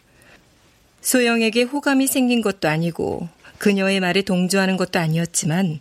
소영에게 1.00 1.62
호감이 1.62 2.08
생긴 2.08 2.42
것도 2.42 2.68
아니고 2.68 3.28
그녀의 3.56 4.00
말에 4.00 4.20
동조하는 4.20 4.76
것도 4.76 4.98
아니었지만 4.98 5.80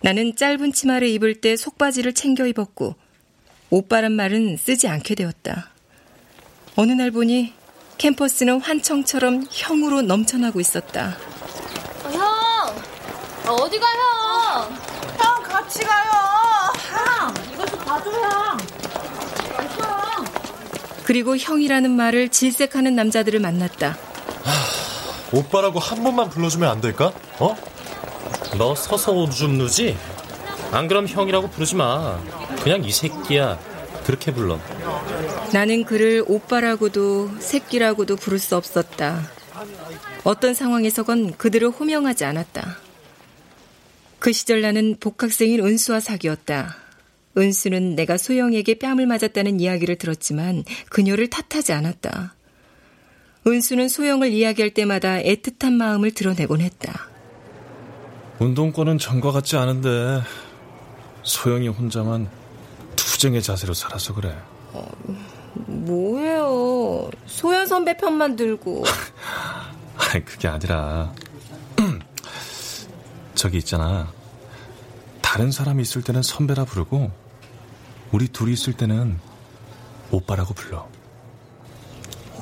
나는 0.00 0.34
짧은 0.34 0.72
치마를 0.72 1.08
입을 1.08 1.42
때 1.42 1.56
속바지를 1.56 2.14
챙겨 2.14 2.46
입었고 2.46 2.94
오빠란 3.68 4.12
말은 4.12 4.56
쓰지 4.56 4.88
않게 4.88 5.14
되었다. 5.14 5.70
어느 6.76 6.92
날 6.92 7.10
보니 7.10 7.52
캠퍼스는 7.98 8.60
환청처럼 8.62 9.44
형으로 9.50 10.00
넘쳐나고 10.00 10.58
있었다. 10.58 11.18
어, 12.04 12.08
형! 12.10 13.54
어디 13.60 13.78
가, 13.78 13.86
형? 13.86 14.74
형, 15.18 15.42
같이 15.42 15.84
가요! 15.84 16.10
형! 16.92 17.34
이것 17.54 17.66
좀 17.70 17.78
봐줘, 17.80 17.90
형! 17.90 17.91
그리고 21.04 21.36
형이라는 21.36 21.90
말을 21.90 22.28
질색하는 22.28 22.94
남자들을 22.94 23.40
만났다. 23.40 23.90
하, 24.44 25.36
오빠라고 25.36 25.78
한 25.78 26.02
번만 26.02 26.30
불러주면 26.30 26.70
안 26.70 26.80
될까? 26.80 27.12
어? 27.38 27.56
너 28.56 28.74
서서 28.74 29.12
오줌 29.12 29.58
누지? 29.58 29.96
안 30.70 30.88
그럼 30.88 31.06
형이라고 31.06 31.50
부르지 31.50 31.74
마. 31.74 32.18
그냥 32.62 32.84
이 32.84 32.92
새끼야. 32.92 33.58
그렇게 34.04 34.32
불러. 34.32 34.58
나는 35.52 35.84
그를 35.84 36.24
오빠라고도 36.26 37.30
새끼라고도 37.40 38.16
부를 38.16 38.38
수 38.38 38.56
없었다. 38.56 39.22
어떤 40.24 40.54
상황에서건 40.54 41.36
그들을 41.36 41.68
호명하지 41.68 42.24
않았다. 42.24 42.78
그 44.18 44.32
시절 44.32 44.62
나는 44.62 44.96
복학생인 44.98 45.64
은수와 45.64 46.00
사귀었다. 46.00 46.81
은수는 47.36 47.96
내가 47.96 48.16
소영에게 48.16 48.78
뺨을 48.78 49.06
맞았다는 49.06 49.60
이야기를 49.60 49.96
들었지만 49.96 50.64
그녀를 50.90 51.28
탓하지 51.30 51.72
않았다. 51.72 52.34
은수는 53.46 53.88
소영을 53.88 54.30
이야기할 54.32 54.72
때마다 54.72 55.18
애틋한 55.18 55.72
마음을 55.72 56.12
드러내곤 56.12 56.60
했다. 56.60 57.08
운동권은 58.38 58.98
전과 58.98 59.32
같지 59.32 59.56
않은데 59.56 60.22
소영이 61.22 61.68
혼자만 61.68 62.28
투쟁의 62.96 63.42
자세로 63.42 63.74
살아서 63.74 64.14
그래. 64.14 64.36
어, 64.72 64.86
뭐예요? 65.54 67.10
소연 67.26 67.66
선배 67.66 67.96
편만 67.96 68.36
들고. 68.36 68.84
아니 69.96 70.24
그게 70.24 70.48
아니라 70.48 71.12
저기 73.34 73.58
있잖아. 73.58 74.12
다른 75.20 75.50
사람이 75.50 75.82
있을 75.82 76.02
때는 76.02 76.22
선배라 76.22 76.64
부르고 76.64 77.10
우리 78.12 78.28
둘이 78.28 78.52
있을 78.52 78.74
때는 78.74 79.18
오빠라고 80.10 80.54
불러. 80.54 80.88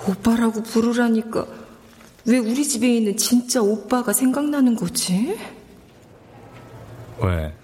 오빠라고 0.09 0.63
부르라니까 0.63 1.47
왜 2.27 2.39
우리 2.39 2.67
집에 2.67 2.97
있는 2.97 3.17
진짜 3.17 3.63
오빠가 3.63 4.13
생각나는 4.13 4.77
거지? 4.77 5.39
왜? 7.21 7.55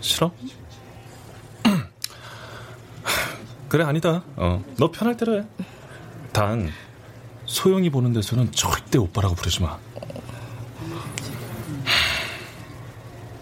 싫어? 0.00 0.30
그래 3.68 3.84
아니다. 3.84 4.22
어, 4.36 4.62
너 4.78 4.90
편할 4.90 5.16
대로 5.16 5.40
해. 5.40 5.46
단 6.32 6.70
소영이 7.46 7.90
보는 7.90 8.12
데서는 8.12 8.52
절대 8.52 8.98
오빠라고 8.98 9.34
부르지 9.34 9.62
마. 9.62 9.78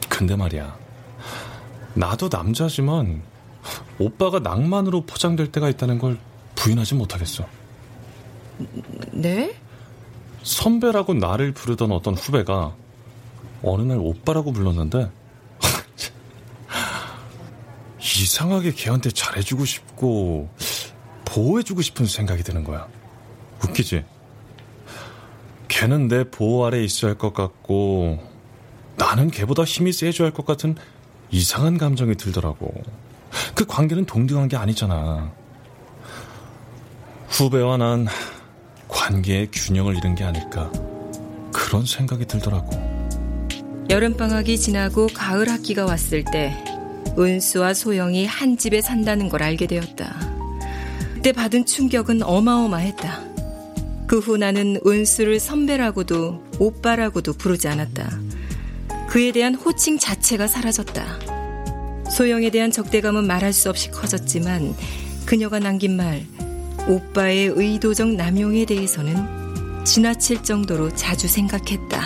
근데 0.09 0.37
말이야. 0.37 0.79
나도 1.95 2.29
남자지만 2.31 3.23
오빠가 3.99 4.39
낭만으로 4.41 5.03
포장될 5.07 5.53
때가 5.53 5.69
있다는 5.69 5.99
걸 5.99 6.19
부인하지 6.55 6.95
못하겠어. 6.95 7.47
네? 9.13 9.55
선배라고 10.43 11.15
나를 11.15 11.53
부르던 11.53 11.91
어떤 11.93 12.15
후배가 12.15 12.75
어느 13.63 13.83
날 13.83 13.99
오빠라고 13.99 14.53
불렀는데 14.53 15.11
이상하게 18.01 18.73
걔한테 18.73 19.11
잘해주고 19.11 19.65
싶고 19.65 20.51
보호해주고 21.25 21.83
싶은 21.83 22.07
생각이 22.07 22.43
드는 22.43 22.65
거야. 22.65 22.87
웃기지? 23.65 24.05
걔는 25.69 26.09
내 26.09 26.25
보호 26.25 26.67
아래 26.67 26.83
있어야 26.85 27.13
할 27.13 27.19
것 27.19 27.33
같고 27.35 28.19
나는 28.97 29.31
걔보다 29.31 29.65
힘이 29.65 29.93
세져야 29.93 30.27
할 30.27 30.33
것 30.33 30.45
같은 30.47 30.77
이상한 31.31 31.79
감정이 31.79 32.15
들더라고. 32.17 32.73
그 33.55 33.65
관계는 33.67 34.05
동등한 34.07 34.49
게 34.49 34.57
아니잖아. 34.57 35.31
후배와 37.29 37.77
난 37.77 38.07
관계의 38.89 39.49
균형을 39.53 39.97
잃은 39.97 40.15
게 40.15 40.25
아닐까. 40.25 40.71
그런 41.53 41.85
생각이 41.85 42.27
들더라고. 42.27 42.71
여름방학이 43.91 44.59
지나고 44.59 45.09
가을 45.13 45.49
학기가 45.49 45.85
왔을 45.85 46.25
때 46.25 46.55
은수와 47.19 47.75
소영이 47.75 48.27
한 48.27 48.57
집에 48.57 48.81
산다는 48.81 49.29
걸 49.29 49.43
알게 49.43 49.67
되었다. 49.67 50.15
그때 51.15 51.33
받은 51.33 51.67
충격은 51.67 52.23
어마어마했다. 52.23 53.23
그 54.07 54.19
후 54.19 54.37
나는 54.37 54.79
은수를 54.87 55.41
선배라고도 55.41 56.45
오빠라고도 56.59 57.33
부르지 57.33 57.69
않았다. 57.69 58.11
그에 59.09 59.33
대한 59.33 59.55
호칭 59.55 59.99
자체가 59.99 60.47
사라졌다. 60.47 61.34
소영에 62.15 62.49
대한 62.51 62.71
적대감은 62.71 63.27
말할 63.27 63.53
수 63.53 63.69
없이 63.69 63.91
커졌지만 63.91 64.77
그녀가 65.27 65.59
남긴 65.59 65.97
말 65.97 66.25
오빠의 66.87 67.53
의도적 67.57 68.15
남용에 68.15 68.67
대해서는 68.67 69.85
지나칠 69.85 70.45
정도로 70.45 70.95
자주 70.95 71.27
생각했다. 71.27 72.01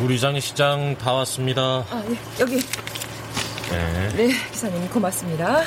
우리장 0.00 0.40
시장 0.40 0.96
다 0.96 1.12
왔습니다. 1.12 1.84
아, 1.90 2.02
예, 2.08 2.16
여기. 2.40 2.60
네. 3.70 4.08
네, 4.16 4.28
기사님 4.50 4.88
고맙습니다. 4.90 5.62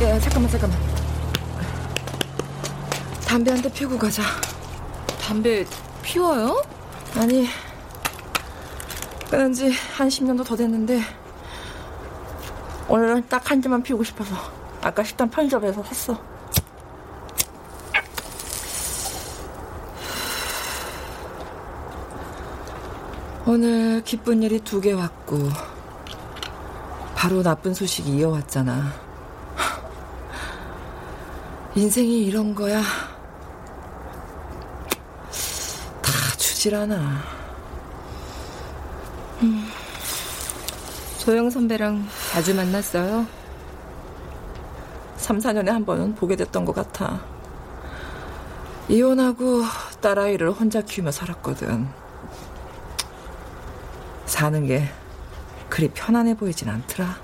예, 0.00 0.18
잠깐만, 0.20 0.50
잠깐만. 0.50 0.78
담배 3.26 3.50
한 3.50 3.62
대 3.62 3.72
피우고 3.72 3.98
가자. 3.98 4.22
담배 5.20 5.64
피워요? 6.02 6.62
아니, 7.16 7.48
끊은 9.30 9.52
지 9.52 9.70
한 9.96 10.08
10년도 10.08 10.44
더 10.44 10.56
됐는데, 10.56 11.00
오늘은 12.88 13.28
딱 13.28 13.50
한 13.50 13.60
대만 13.60 13.82
피우고 13.82 14.04
싶어서 14.04 14.34
아까 14.82 15.02
식당 15.02 15.30
편의점에서 15.30 15.82
샀어. 15.84 16.20
오늘 23.54 24.02
기쁜 24.02 24.42
일이 24.42 24.58
두 24.58 24.80
개 24.80 24.92
왔고, 24.92 25.38
바로 27.14 27.40
나쁜 27.40 27.72
소식이 27.72 28.10
이어왔잖아. 28.16 28.92
인생이 31.76 32.24
이런 32.26 32.52
거야. 32.56 32.80
다 36.02 36.10
주질 36.36 36.74
않아. 36.74 37.22
음, 39.42 39.68
소영 41.18 41.48
선배랑 41.48 42.08
자주 42.32 42.56
만났어요? 42.56 43.24
3, 45.16 45.38
4년에 45.38 45.68
한 45.68 45.86
번은 45.86 46.16
보게 46.16 46.34
됐던 46.34 46.64
것 46.64 46.74
같아. 46.74 47.20
이혼하고 48.88 49.62
딸아이를 50.00 50.50
혼자 50.50 50.80
키우며 50.80 51.12
살았거든. 51.12 52.02
사는 54.34 54.66
게 54.66 54.88
그리 55.68 55.88
편안해 55.90 56.34
보이진 56.34 56.68
않더라. 56.68 57.20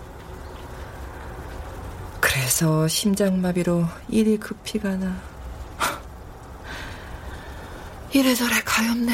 그래서 2.21 2.87
심장마비로 2.87 3.85
일이 4.09 4.39
급히 4.39 4.79
가 4.79 4.95
나. 4.95 5.21
이래저래 8.15 8.61
가엾네. 8.65 9.13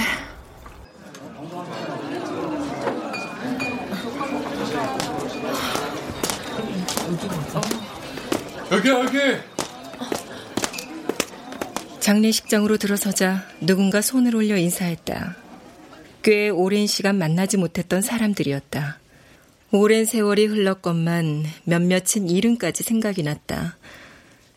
여기 8.73 8.89
여기. 8.91 9.19
장례식장으로 12.01 12.77
들어서자 12.77 13.47
누군가 13.63 14.03
손을 14.03 14.37
올려 14.37 14.59
인사했다. 14.59 15.46
꽤 16.27 16.49
오랜 16.49 16.89
시간 16.89 17.19
만나지 17.19 17.57
못했던 17.57 18.03
사람들이었다. 18.03 18.99
오랜 19.71 20.05
세월이 20.05 20.47
흘렀건만 20.47 21.45
몇몇은 21.63 22.29
이름까지 22.29 22.83
생각이 22.83 23.23
났다. 23.23 23.77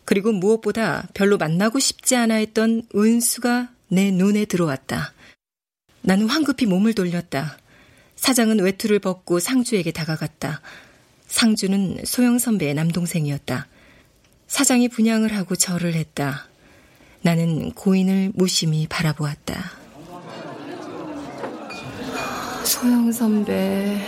그리고 0.03 0.31
무엇보다 0.31 1.07
별로 1.13 1.37
만나고 1.37 1.77
싶지 1.77 2.15
않아 2.15 2.33
했던 2.37 2.81
은수가 2.95 3.69
내 3.89 4.09
눈에 4.09 4.45
들어왔다. 4.45 5.13
나는 6.01 6.27
황급히 6.27 6.65
몸을 6.65 6.95
돌렸다. 6.95 7.59
사장은 8.15 8.61
외투를 8.61 8.97
벗고 8.97 9.39
상주에게 9.39 9.91
다가갔다. 9.91 10.61
상주는 11.27 11.99
소영 12.03 12.39
선배의 12.39 12.73
남동생이었다. 12.73 13.67
사장이 14.47 14.87
분양을 14.87 15.35
하고 15.35 15.55
절을 15.55 15.93
했다. 15.93 16.47
나는 17.21 17.73
고인을 17.73 18.31
무심히 18.33 18.87
바라보았다. 18.87 19.78
소영 22.69 23.11
선배, 23.11 23.99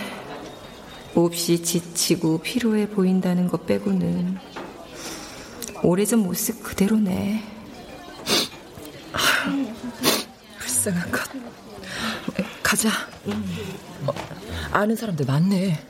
몹시 1.15 1.63
지치고 1.63 2.37
피로해 2.41 2.87
보인다는 2.87 3.47
것 3.47 3.65
빼고는 3.65 4.37
오래전 5.81 6.19
모습 6.19 6.61
그대로네. 6.61 7.43
불쌍한 10.59 11.11
것. 11.11 11.21
가자. 12.61 12.89
어, 14.05 14.13
아는 14.71 14.95
사람들 14.95 15.25
많네. 15.25 15.83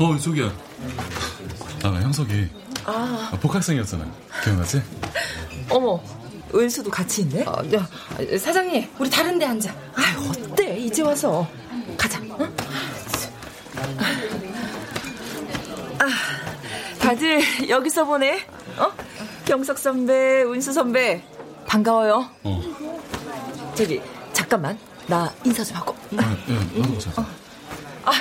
어, 0.00 0.18
저기야. 0.18 0.52
아, 1.84 1.88
형석이. 1.88 2.48
아. 2.84 3.30
아, 3.32 3.38
복학생이었잖아. 3.38 4.04
기억나지? 4.42 4.82
어머, 5.70 6.02
은수도 6.52 6.90
같이 6.90 7.22
있네? 7.22 7.44
어, 7.44 7.62
저, 7.70 8.38
사장님, 8.38 8.88
우리 8.98 9.08
다른 9.08 9.38
데 9.38 9.46
앉아. 9.46 9.70
아, 9.70 10.02
어때? 10.30 10.65
이제 10.86 11.02
와서. 11.02 11.48
가자. 11.98 12.20
응? 12.20 12.54
아, 15.98 16.06
다들 17.00 17.68
여기서 17.68 18.04
보네. 18.04 18.46
어? 18.78 18.92
경석 19.44 19.78
선배, 19.78 20.42
은수 20.44 20.72
선배. 20.72 21.24
반가워요. 21.66 22.30
어. 22.44 22.62
저기, 23.74 24.00
잠깐만. 24.32 24.78
나 25.08 25.32
인사 25.44 25.64
좀 25.64 25.76
하고. 25.76 25.96
아, 26.18 26.36
예, 26.48 26.80
나도 26.80 26.94
오자. 26.94 27.10
아, 28.04 28.12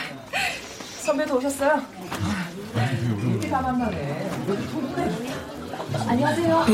선배도 1.01 1.38
오셨어요? 1.38 1.84
이렇게 3.30 3.47
다 3.47 3.61
만나네. 3.61 4.32
안녕하세요. 6.07 6.66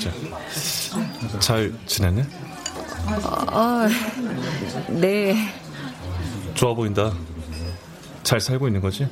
자, 0.00 1.38
잘 1.38 1.72
지냈네? 1.86 2.24
아, 3.06 3.88
네. 4.88 5.36
좋아 6.54 6.74
보인다. 6.74 7.12
잘 8.22 8.40
살고 8.40 8.68
있는 8.68 8.80
거지? 8.80 9.08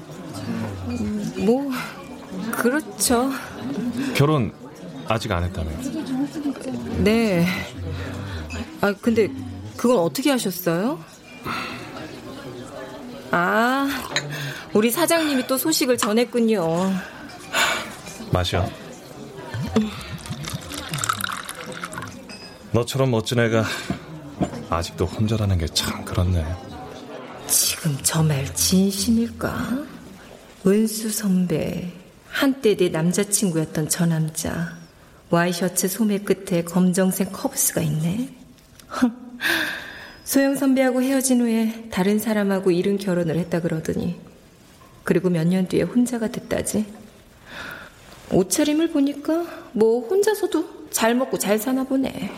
뭐, 1.38 1.70
그렇죠. 2.52 3.30
결혼 4.14 4.52
아직 5.06 5.32
안 5.32 5.44
했다며. 5.44 5.70
네. 6.98 7.46
아, 8.80 8.94
근데 9.00 9.28
그건 9.76 9.98
어떻게 9.98 10.30
하셨어요? 10.30 10.98
아, 13.32 13.88
우리 14.72 14.90
사장님이 14.90 15.46
또 15.46 15.56
소식을 15.56 15.96
전했군요. 15.98 16.92
마셔. 18.32 18.68
너처럼 22.72 23.10
멋진 23.10 23.38
애가 23.40 23.64
아직도 24.70 25.04
혼자라는 25.06 25.58
게 25.58 25.66
참 25.66 26.04
그렇네. 26.04 26.44
지금 27.48 27.98
저 28.02 28.22
말 28.22 28.52
진심일까? 28.54 29.84
은수 30.66 31.10
선배, 31.10 31.90
한때 32.28 32.76
내 32.76 32.88
남자친구였던 32.90 33.88
저 33.88 34.06
남자, 34.06 34.76
와이셔츠 35.30 35.88
소매 35.88 36.18
끝에 36.18 36.62
검정색 36.62 37.32
커브스가 37.32 37.80
있네. 37.80 38.28
소영 40.24 40.54
선배하고 40.54 41.02
헤어진 41.02 41.40
후에 41.40 41.88
다른 41.90 42.18
사람하고 42.20 42.70
이른 42.70 42.98
결혼을 42.98 43.36
했다 43.38 43.60
그러더니, 43.60 44.20
그리고 45.02 45.28
몇 45.30 45.44
년 45.48 45.66
뒤에 45.66 45.82
혼자가 45.82 46.28
됐다지. 46.28 46.86
옷차림을 48.30 48.90
보니까 48.90 49.44
뭐 49.72 50.06
혼자서도 50.06 50.90
잘 50.92 51.16
먹고 51.16 51.38
잘 51.38 51.58
사나 51.58 51.82
보네. 51.84 52.30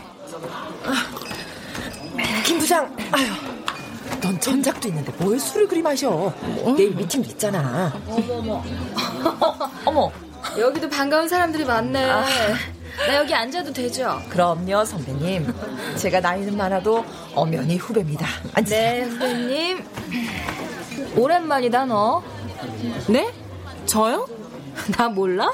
김 2.45 2.59
부장, 2.59 2.95
아유, 3.13 3.27
넌 4.21 4.39
전작도 4.41 4.89
있는데 4.89 5.13
뭘 5.19 5.39
술을 5.39 5.69
그리 5.69 5.83
마셔? 5.83 6.33
내일 6.77 6.95
미팅도 6.95 7.31
있잖아. 7.31 7.93
어머머. 8.07 8.63
어머, 9.85 10.11
여기도 10.59 10.89
반가운 10.89 11.29
사람들이 11.29 11.65
많네. 11.65 12.07
나 12.07 13.17
여기 13.17 13.35
앉아도 13.35 13.73
되죠? 13.73 14.21
그럼요, 14.29 14.85
선배님. 14.85 15.53
제가 15.97 16.21
나이는 16.21 16.57
많아도 16.57 17.05
엄연히 17.35 17.77
후배입니다. 17.79 18.27
앉으세요. 18.55 19.05
네, 19.07 19.11
후배님. 19.11 19.85
오랜만이다 21.17 21.87
너. 21.87 22.23
네? 23.09 23.33
저요? 23.87 24.29
나 24.97 25.09
몰라? 25.09 25.53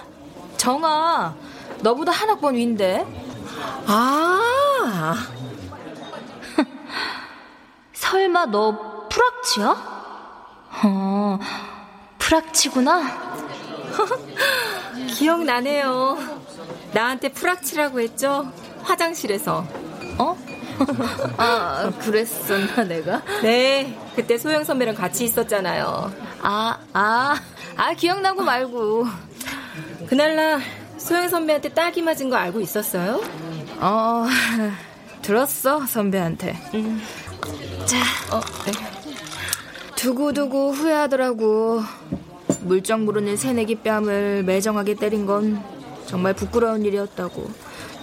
정아, 0.57 1.35
너보다 1.81 2.13
한 2.13 2.31
학번 2.31 2.55
위인데. 2.55 3.05
아. 3.87 5.15
설마 7.93 8.47
너 8.47 9.07
프락치야? 9.09 9.99
어, 10.85 11.39
프락치구나. 12.19 13.03
기억나네요. 15.17 16.19
나한테 16.93 17.31
프락치라고 17.31 18.01
했죠? 18.01 18.53
화장실에서. 18.83 19.65
어? 20.19 20.37
아, 21.39 21.91
그랬었나, 21.99 22.85
내가? 22.85 23.23
네, 23.43 23.99
그때 24.15 24.39
소영 24.39 24.65
선배랑 24.65 24.95
같이 24.95 25.25
있었잖아요. 25.25 26.13
아, 26.43 26.79
아, 26.93 27.37
아, 27.77 27.93
기억나고 27.95 28.43
말고. 28.43 29.07
그날날 30.09 30.61
소영 30.99 31.29
선배한테 31.29 31.71
딸기 31.71 32.03
맞은 32.03 32.31
거 32.31 32.37
알고 32.37 32.61
있었어요? 32.61 33.21
어, 33.81 34.27
들었어, 35.23 35.87
선배한테. 35.87 36.57
음. 36.75 37.01
자, 37.87 37.97
어, 38.35 38.41
네. 38.67 38.73
두고두고 39.97 40.73
후회하더라고. 40.73 41.83
물정 42.63 43.05
모르는 43.05 43.37
새내기 43.37 43.77
뺨을 43.77 44.43
매정하게 44.45 44.95
때린 44.95 45.27
건 45.27 45.63
정말 46.07 46.35
부끄러운 46.35 46.85
일이었다고. 46.85 47.51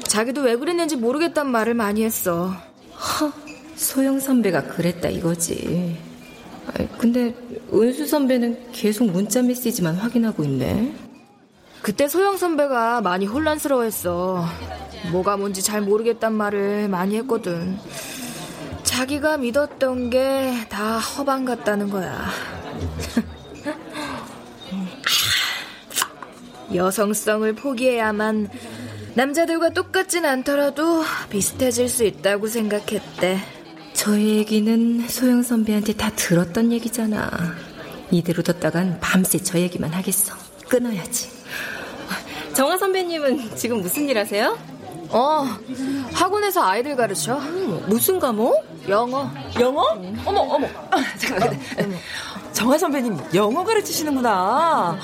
자기도 0.03 0.41
왜 0.41 0.55
그랬는지 0.55 0.95
모르겠단 0.95 1.49
말을 1.49 1.73
많이 1.73 2.03
했어. 2.03 2.47
허, 2.93 3.31
소영 3.75 4.19
선배가 4.19 4.63
그랬다 4.63 5.09
이거지. 5.09 5.97
근데 6.97 7.35
은수 7.73 8.07
선배는 8.07 8.71
계속 8.71 9.05
문자 9.05 9.41
메시지만 9.41 9.95
확인하고 9.95 10.43
있네. 10.43 10.93
그때 11.81 12.07
소영 12.07 12.37
선배가 12.37 13.01
많이 13.01 13.25
혼란스러워했어. 13.25 14.45
뭐가 15.11 15.37
뭔지 15.37 15.61
잘 15.61 15.81
모르겠단 15.81 16.33
말을 16.33 16.87
많이 16.89 17.15
했거든. 17.17 17.77
자기가 18.83 19.37
믿었던 19.37 20.09
게 20.09 20.65
다 20.69 20.97
허방 20.99 21.45
같다는 21.45 21.89
거야. 21.89 22.25
여성성을 26.73 27.53
포기해야만 27.53 28.49
남자들과 29.13 29.69
똑같진 29.69 30.25
않더라도 30.25 31.03
비슷해질 31.29 31.87
수 31.87 32.03
있다고 32.03 32.47
생각했대. 32.47 33.39
저 33.93 34.19
얘기는 34.19 35.07
소영 35.07 35.43
선배한테 35.43 35.93
다 35.93 36.09
들었던 36.15 36.71
얘기잖아. 36.73 37.29
이대로 38.11 38.43
뒀다간 38.43 38.99
밤새 38.99 39.37
저 39.37 39.57
얘기만 39.59 39.93
하겠어. 39.93 40.35
끊어야지. 40.67 41.29
정아 42.53 42.77
선배님은 42.77 43.55
지금 43.55 43.81
무슨 43.81 44.09
일 44.09 44.17
하세요? 44.17 44.57
어, 45.09 45.45
학원에서 46.13 46.63
아이들 46.63 46.95
가르쳐. 46.95 47.35
무슨 47.87 48.19
과목? 48.19 48.63
영어. 48.89 49.29
영어? 49.59 49.81
어머, 50.25 50.39
어머. 50.41 50.67
아, 50.91 50.97
잠깐만. 51.17 51.59
정화 52.53 52.77
선배님 52.77 53.17
영어 53.33 53.63
가르치시는구나. 53.63 54.97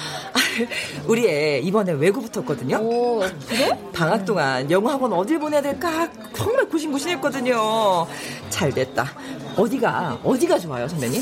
우리 1.05 1.27
애 1.27 1.59
이번에 1.59 1.93
외고 1.93 2.21
붙었거든요. 2.21 2.77
오, 2.77 3.19
그래? 3.47 3.77
방학 3.93 4.25
동안 4.25 4.69
영어 4.71 4.89
학원 4.91 5.11
어딜 5.13 5.39
보내야 5.39 5.61
될까 5.61 6.09
정말 6.33 6.65
고심고심했거든요. 6.69 8.07
잘 8.49 8.71
됐다. 8.71 9.11
어디가 9.57 10.19
어디가 10.23 10.59
좋아요, 10.59 10.87
선배님? 10.87 11.21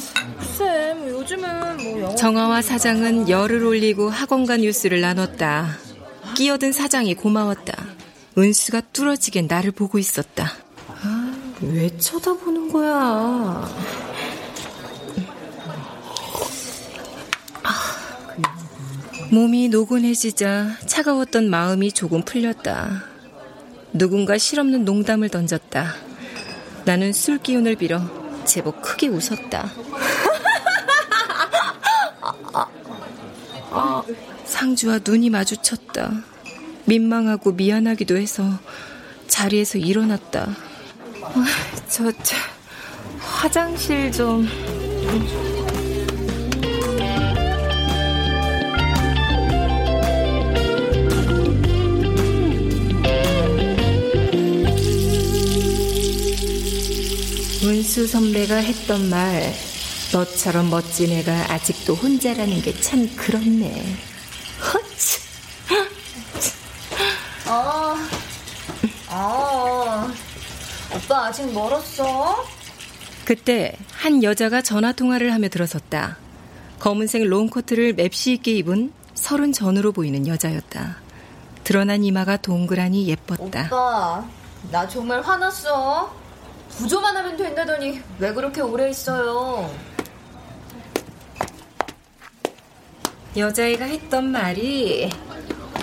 쌤, 0.57 1.09
요즘은 1.09 1.77
뭐 1.77 2.01
영어. 2.01 2.15
정화와 2.15 2.61
사장은 2.61 3.27
열을 3.29 3.63
올리고 3.63 4.09
학원가 4.09 4.57
뉴스를 4.57 5.01
나눴다. 5.01 5.67
끼어든 6.35 6.71
사장이 6.71 7.15
고마웠다. 7.15 7.73
은수가 8.39 8.81
뚫어지게 8.93 9.43
나를 9.43 9.71
보고 9.71 9.99
있었다. 9.99 10.53
아, 10.87 11.35
왜 11.61 11.95
쳐다보는 11.97 12.71
거야? 12.71 13.67
몸이 19.31 19.69
노곤해지자 19.69 20.77
차가웠던 20.87 21.49
마음이 21.49 21.91
조금 21.91 22.23
풀렸다. 22.23 23.03
누군가 23.93 24.37
실없는 24.37 24.85
농담을 24.85 25.29
던졌다. 25.29 25.93
나는 26.85 27.13
술 27.13 27.37
기운을 27.37 27.75
빌어 27.75 28.01
제법 28.45 28.81
크게 28.81 29.07
웃었다. 29.09 29.69
아, 33.71 34.01
상주와 34.45 34.99
눈이 35.05 35.29
마주쳤다. 35.29 36.23
민망하고 36.89 37.51
미안하기도 37.51 38.17
해서 38.17 38.43
자리에서 39.27 39.77
일어났다. 39.77 40.55
아, 41.21 41.45
저, 41.87 42.11
저 42.11 42.35
화장실 43.19 44.11
좀. 44.11 44.47
문수 57.61 58.07
선배가 58.07 58.55
했던 58.55 59.09
말, 59.09 59.53
너처럼 60.13 60.69
멋진 60.69 61.11
애가 61.11 61.51
아직도 61.53 61.93
혼자라는 61.95 62.61
게 62.61 62.73
참 62.81 63.07
그렇네. 63.15 63.95
허치. 64.73 65.19
아, 67.45 68.09
아, 69.09 70.11
오빠 70.95 71.25
아직 71.27 71.51
멀었어? 71.51 72.45
그때 73.25 73.75
한 73.93 74.23
여자가 74.23 74.61
전화 74.61 74.91
통화를 74.91 75.33
하며 75.33 75.49
들어섰다. 75.49 76.17
검은색 76.79 77.25
롱코트를 77.25 77.93
맵시 77.93 78.33
있게 78.33 78.53
입은 78.53 78.93
서른 79.13 79.51
전으로 79.51 79.91
보이는 79.91 80.27
여자였다. 80.27 80.97
드러난 81.63 82.03
이마가 82.03 82.37
동그라니 82.37 83.07
예뻤다. 83.07 83.65
오빠, 83.65 84.25
나 84.71 84.87
정말 84.87 85.21
화났어. 85.21 86.11
부조만 86.69 87.15
하면 87.17 87.35
된다더니 87.35 88.01
왜 88.19 88.33
그렇게 88.33 88.61
오래 88.61 88.89
있어요? 88.89 89.69
여자애가 93.35 93.85
했던 93.85 94.31
말이 94.31 95.09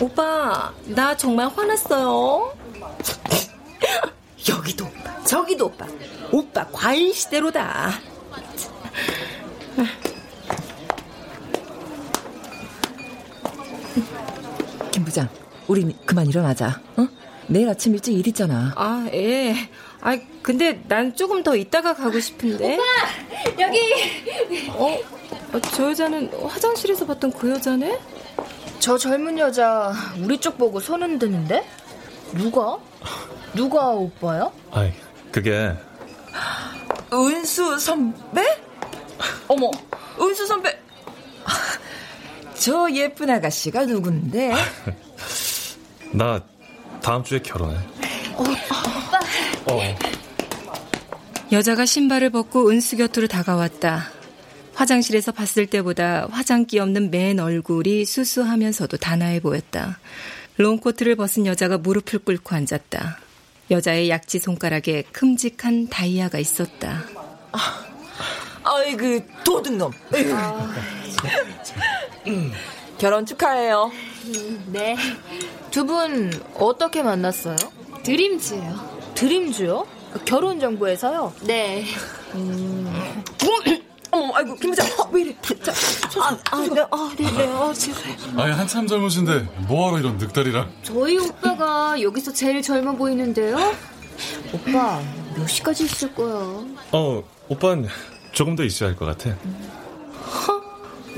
오빠 0.00 0.72
나 0.86 1.16
정말 1.16 1.48
화났어요. 1.48 2.54
여기도 4.48 4.86
오빠 4.86 5.22
저기도 5.24 5.66
오빠 5.66 5.86
오빠 6.32 6.66
과일 6.72 7.12
시대로다. 7.14 7.92
김 14.90 15.04
부장, 15.04 15.28
우리 15.66 15.94
그만 16.04 16.26
일어나자. 16.26 16.80
어? 16.96 17.06
내일 17.48 17.68
아침 17.68 17.94
일찍 17.94 18.14
일 18.14 18.26
있잖아. 18.26 18.72
아, 18.76 19.08
예. 19.12 19.54
아, 20.00 20.18
근데 20.42 20.82
난 20.88 21.14
조금 21.14 21.42
더 21.42 21.54
있다가 21.54 21.94
가고 21.94 22.18
싶은데. 22.18 22.74
오빠, 22.74 22.82
여기. 23.60 23.78
어? 24.70 24.98
어, 25.52 25.60
저 25.72 25.90
여자는 25.90 26.32
화장실에서 26.46 27.06
봤던 27.06 27.32
그 27.32 27.50
여자네? 27.50 27.98
저 28.78 28.98
젊은 28.98 29.38
여자 29.38 29.92
우리 30.20 30.38
쪽 30.38 30.58
보고 30.58 30.80
손 30.80 31.02
흔드는데? 31.02 31.64
누가? 32.34 32.78
누가 33.56 33.88
오빠야? 33.88 34.50
아이, 34.70 34.92
그게 35.32 35.72
은수 37.12 37.78
선배? 37.78 38.42
어머, 39.48 39.70
은수 40.20 40.46
선배. 40.46 40.78
저 42.54 42.88
예쁜 42.92 43.30
아가씨가 43.30 43.86
누군데? 43.86 44.52
나 46.12 46.42
다음 47.02 47.24
주에 47.24 47.40
결혼해. 47.40 47.76
어, 48.34 48.42
오빠. 48.42 49.72
어. 49.72 49.96
여자가 51.50 51.86
신발을 51.86 52.30
벗고 52.30 52.68
은수 52.68 52.96
곁으로 52.96 53.26
다가왔다. 53.26 54.10
화장실에서 54.74 55.32
봤을 55.32 55.66
때보다 55.66 56.26
화장기 56.30 56.78
없는 56.78 57.10
맨 57.10 57.38
얼굴이 57.38 58.04
수수하면서도 58.04 58.98
단아해 58.98 59.40
보였다. 59.40 59.98
롱코트를 60.58 61.16
벗은 61.16 61.46
여자가 61.46 61.78
무릎을 61.78 62.18
꿇고 62.18 62.54
앉았다. 62.54 63.25
여자의 63.70 64.08
약지 64.10 64.38
손가락에 64.38 65.02
큼직한 65.12 65.88
다이아가 65.88 66.38
있었다. 66.38 67.02
아, 67.52 67.84
아이 68.64 68.96
그 68.96 69.26
도둑놈. 69.44 69.90
아, 70.32 70.74
음, 72.26 72.52
결혼 72.98 73.26
축하해요. 73.26 73.90
네. 74.66 74.96
두 75.70 75.84
분 75.84 76.32
어떻게 76.54 77.02
만났어요? 77.02 77.56
드림즈예요. 78.02 79.12
드림즈요? 79.14 79.86
결혼 80.24 80.58
정보에서요? 80.60 81.32
네. 81.42 81.84
음. 82.34 83.22
어머, 84.16 84.34
아이고, 84.34 84.54
김 84.56 84.70
부장, 84.70 84.86
왜 85.12 85.20
이래? 85.22 85.36
자, 85.62 85.72
아, 86.20 86.38
아, 86.52 86.56
네, 86.60 86.80
아, 86.90 87.10
네, 87.16 87.30
네, 87.30 87.48
아, 87.48 87.72
지금. 87.74 88.00
아니 88.38 88.52
한참 88.52 88.86
젊으신데 88.86 89.46
뭐하러 89.68 89.98
이런 89.98 90.16
늑다리랑 90.18 90.70
저희 90.82 91.18
오빠가 91.18 92.00
여기서 92.00 92.32
제일 92.32 92.62
젊어 92.62 92.92
보이는데요? 92.92 93.56
오빠, 94.52 95.00
몇 95.36 95.46
시까지 95.46 95.84
있을 95.84 96.14
거야? 96.14 96.34
어, 96.92 97.22
오빤 97.48 97.86
조금 98.32 98.56
더 98.56 98.64
있어야 98.64 98.90
할 98.90 98.96
것 98.96 99.04
같아. 99.06 99.36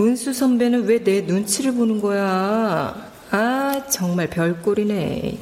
은수 0.01 0.33
선배는 0.33 0.87
왜 0.87 1.03
내 1.03 1.23
눈치를 1.23 1.75
보는 1.75 2.01
거야? 2.01 2.95
아, 3.31 3.83
정말 3.91 4.29
별꼴이네. 4.31 5.39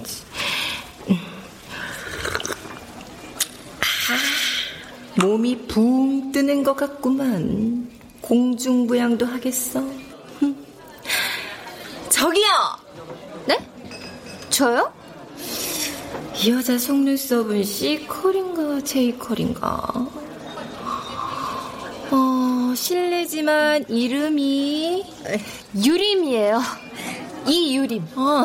몸이 5.18 5.66
붕 5.66 6.30
뜨는 6.32 6.62
것 6.62 6.76
같구만. 6.76 7.90
공중부양도 8.20 9.24
하겠어. 9.24 9.80
흠. 10.40 10.66
저기요! 12.08 12.46
네? 13.46 13.58
저요? 14.50 14.92
이 16.42 16.50
여자 16.50 16.76
속눈썹은 16.76 17.62
C컬인가 17.64 18.80
J컬인가? 18.82 20.08
어, 22.10 22.74
실례지만 22.76 23.86
이름이 23.88 25.04
유림이에요. 25.82 26.60
이유림. 27.46 28.06
어, 28.16 28.44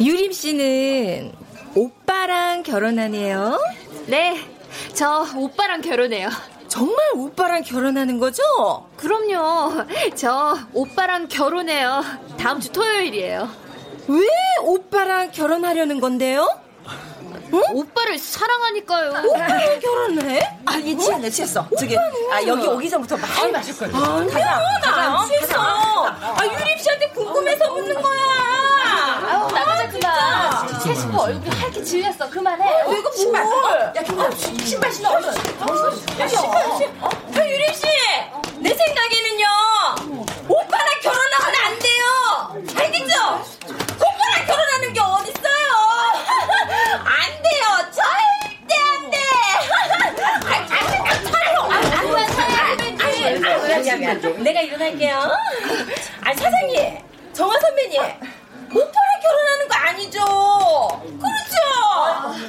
유림 0.00 0.32
씨는 0.32 1.32
오빠랑 1.74 2.62
결혼하네요? 2.62 3.58
네, 4.06 4.38
저 4.94 5.26
오빠랑 5.36 5.80
결혼해요. 5.80 6.28
정말 6.68 6.96
오빠랑 7.14 7.62
결혼하는 7.62 8.18
거죠? 8.18 8.42
그럼요. 8.96 9.84
저 10.14 10.56
오빠랑 10.72 11.28
결혼해요. 11.28 12.02
다음 12.38 12.60
주 12.60 12.70
토요일이에요. 12.70 13.48
왜 14.08 14.26
오빠랑 14.62 15.30
결혼하려는 15.32 16.00
건데요? 16.00 16.48
응? 17.54 17.62
오빠를 17.76 18.18
사랑하니까요. 18.18 19.10
오빠랑 19.28 19.80
결혼해? 19.80 20.58
아니, 20.66 20.98
취했네, 20.98 21.30
취했어. 21.30 21.66
저기, 21.78 21.96
아, 21.96 22.42
여기 22.46 22.66
오기 22.66 22.90
전부터 22.90 23.16
많이 23.16 23.52
마셨거든. 23.52 23.94
아니야, 23.94 24.60
나안 24.82 25.28
취했어. 25.28 26.06
아, 26.06 26.36
유림 26.44 26.78
씨한테 26.78 27.08
궁금해서 27.10 27.70
묻는 27.72 28.00
거야. 28.00 28.20
아유, 29.26 29.48
나가자, 29.52 29.88
그만. 29.88 30.80
세시고 30.80 31.22
얼굴이 31.22 31.56
하얗게 31.56 31.82
질렸어. 31.84 32.28
그만해. 32.30 32.82
어, 32.84 32.92
이거 32.92 33.10
신발. 33.12 33.46
야, 33.96 34.02
김 34.02 34.58
신발 34.66 34.92
신어, 34.92 35.10
얼른. 35.10 35.28
야, 35.28 35.32
신발, 36.28 36.28
신어. 36.28 36.50
아, 37.02 37.46
유림 37.46 37.72
씨! 37.74 37.82
내 38.58 38.74
생각에는요, 38.74 39.46
오빠랑 40.48 40.88
결혼하면 41.02 41.54
안 41.64 41.78
돼요! 41.78 42.74
알겠죠? 42.82 43.14
오빠랑 43.96 44.46
결혼하는 44.46 44.92
게 44.92 45.00
어딨어요! 45.00 45.23
안 47.14 47.30
돼요! 47.42 47.64
절대 47.92 48.74
안 48.76 49.10
돼! 49.10 49.18
내가 54.42 54.60
일어날게요. 54.60 55.16
아, 56.22 56.34
사장님! 56.34 56.98
정화 57.32 57.58
선배님! 57.60 58.00
오빠랑 58.00 59.20
결혼하는 59.22 59.68
거 59.68 59.74
아니죠? 59.74 60.18
그렇죠? 61.18 61.56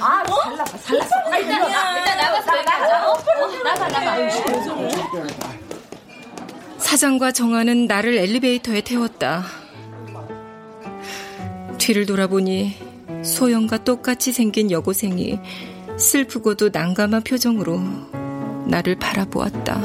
아, 0.02 0.24
잘났어, 0.44 0.78
잘났어. 0.80 1.16
아, 1.32 1.38
일단, 1.38 1.62
일단 1.98 2.18
나가서. 2.18 2.52
어? 3.12 3.14
나가, 3.64 3.88
나가. 3.88 4.16
사장과 6.80 7.32
정아는 7.32 7.86
나를 7.88 8.18
엘리베이터에 8.18 8.82
태웠다. 8.82 9.44
뒤를 11.78 12.06
돌아보니 12.06 12.78
소영과 13.26 13.84
똑같이 13.84 14.32
생긴 14.32 14.70
여고생이 14.70 15.40
슬프고도 15.98 16.70
난감한 16.72 17.24
표정으로 17.24 17.80
나를 18.68 18.96
바라보았다. 18.98 19.82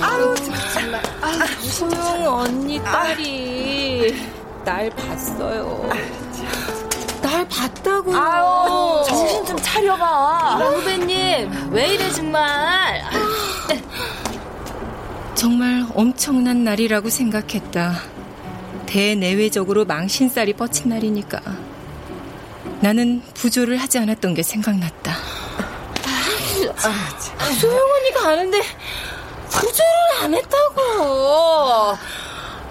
아유, 0.00 0.34
정말. 0.72 1.02
아, 1.20 1.46
소영 1.62 2.26
언니 2.26 2.82
딸이 2.82 4.14
날 4.64 4.90
봤어요. 4.90 5.90
날 7.22 7.46
봤다고요. 7.48 8.16
아유, 8.16 8.65
좀 9.46 9.56
차려봐. 9.62 10.56
후배님, 10.58 11.72
왜 11.72 11.88
이래, 11.94 12.10
정말. 12.10 13.02
정말 15.34 15.86
엄청난 15.94 16.64
날이라고 16.64 17.08
생각했다. 17.08 18.00
대내외적으로 18.86 19.84
망신살이 19.84 20.54
뻗친 20.54 20.88
날이니까. 20.88 21.40
나는 22.80 23.22
부조를 23.34 23.76
하지 23.78 23.98
않았던 23.98 24.34
게 24.34 24.42
생각났다. 24.42 25.12
아, 26.78 27.44
소영 27.60 27.78
언니가 27.78 28.28
아는데 28.30 28.60
부조를 29.50 30.24
안 30.24 30.34
했다고. 30.34 31.96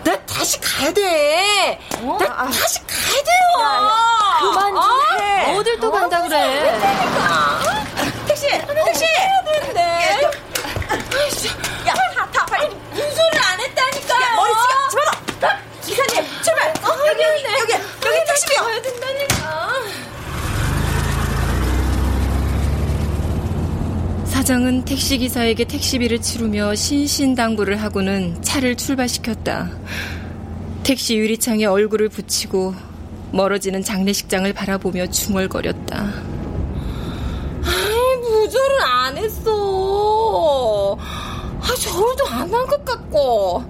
나 0.03 0.15
다시 0.25 0.59
가야 0.59 0.91
돼. 0.93 1.79
나 2.01 2.45
다시 2.45 2.79
가야 2.85 3.23
돼요. 3.23 3.61
야, 3.61 3.63
야, 3.63 4.14
그만 4.39 4.67
좀 4.69 4.77
어? 4.77 4.89
해. 5.19 5.55
어딜 5.57 5.79
또 5.79 5.91
간다 5.91 6.21
그래. 6.23 6.59
그러니까. 6.59 7.59
택시, 8.27 8.47
택시. 8.49 9.05
해야 9.05 9.43
되는데. 9.45 9.81
야, 11.87 11.93
타, 12.13 12.25
타, 12.31 12.45
빨리. 12.45 12.69
부조를 12.91 13.39
안 13.41 13.59
했다니까. 13.59 14.21
야, 14.21 14.35
머리 14.35 14.51
숙여, 14.53 14.89
집어넣어. 14.89 15.55
기사님, 15.83 16.25
출발. 16.43 16.69
어, 16.69 17.07
여기, 17.07 17.21
여기, 17.21 17.43
여기, 17.43 17.73
여기 17.73 18.25
택시비요. 18.27 18.63
가야 18.63 18.81
된다니까. 18.81 19.35
사장은 24.25 24.85
택시기사에게 24.85 25.63
택시비를 25.65 26.21
치르며 26.21 26.75
신신당부를 26.75 27.81
하고는 27.81 28.41
차를 28.41 28.75
출발시켰다. 28.75 29.69
택시 30.83 31.17
유리창에 31.17 31.65
얼굴을 31.65 32.09
붙이고 32.09 32.75
멀어지는 33.39 33.83
장례식장을 33.83 34.51
바라보며 34.53 35.07
중얼거렸다. 35.07 35.97
아이, 37.63 38.21
부조를 38.21 38.81
안 38.81 39.17
했어. 39.17 40.95
아, 40.97 41.67
저울도 41.79 42.25
안 42.27 42.53
한 42.53 42.67
것 42.67 42.85
같고. 42.85 43.63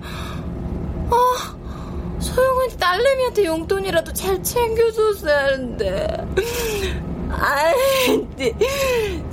아, 1.09 1.55
소영은 2.19 2.77
딸내미한테 2.77 3.45
용돈이라도 3.45 4.13
잘 4.13 4.41
챙겨줬어야 4.43 5.45
하는데. 5.45 6.27
아이, 7.31 7.73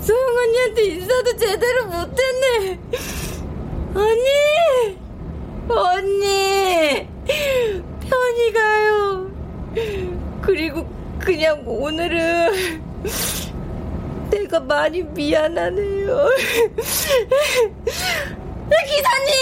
소영 0.01 0.37
언니한테 0.37 0.85
인사도 0.85 1.37
제대로 1.37 1.87
못했네. 1.87 2.80
언니! 3.95 4.99
언니! 5.68 7.09
편히 8.01 8.53
가요. 8.55 9.30
그리고 10.53 10.86
그냥 11.18 11.62
오늘은 11.66 12.82
내가 14.28 14.61
많이 14.61 15.03
미안하네요. 15.03 16.28
기사님! 18.86 19.32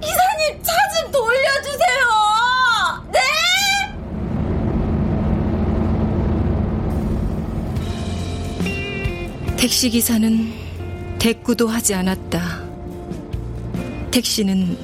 기사님 0.00 0.62
차 0.64 0.72
좀 1.00 1.12
돌려주세요! 1.12 2.02
네! 3.12 3.18
택시기사는 9.56 10.52
대꾸도 11.20 11.68
하지 11.68 11.94
않았다. 11.94 12.40
택시는 14.10 14.76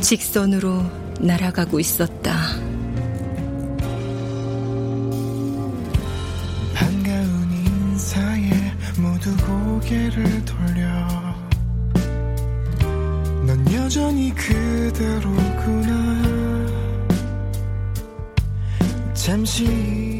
직선으로 0.00 0.82
날아가고 1.20 1.78
있었다. 1.78 2.34
고개를 9.90 10.44
돌려. 10.44 10.86
넌 13.44 13.72
여전히 13.72 14.32
그대로구나. 14.36 15.90
잠시 19.12 20.19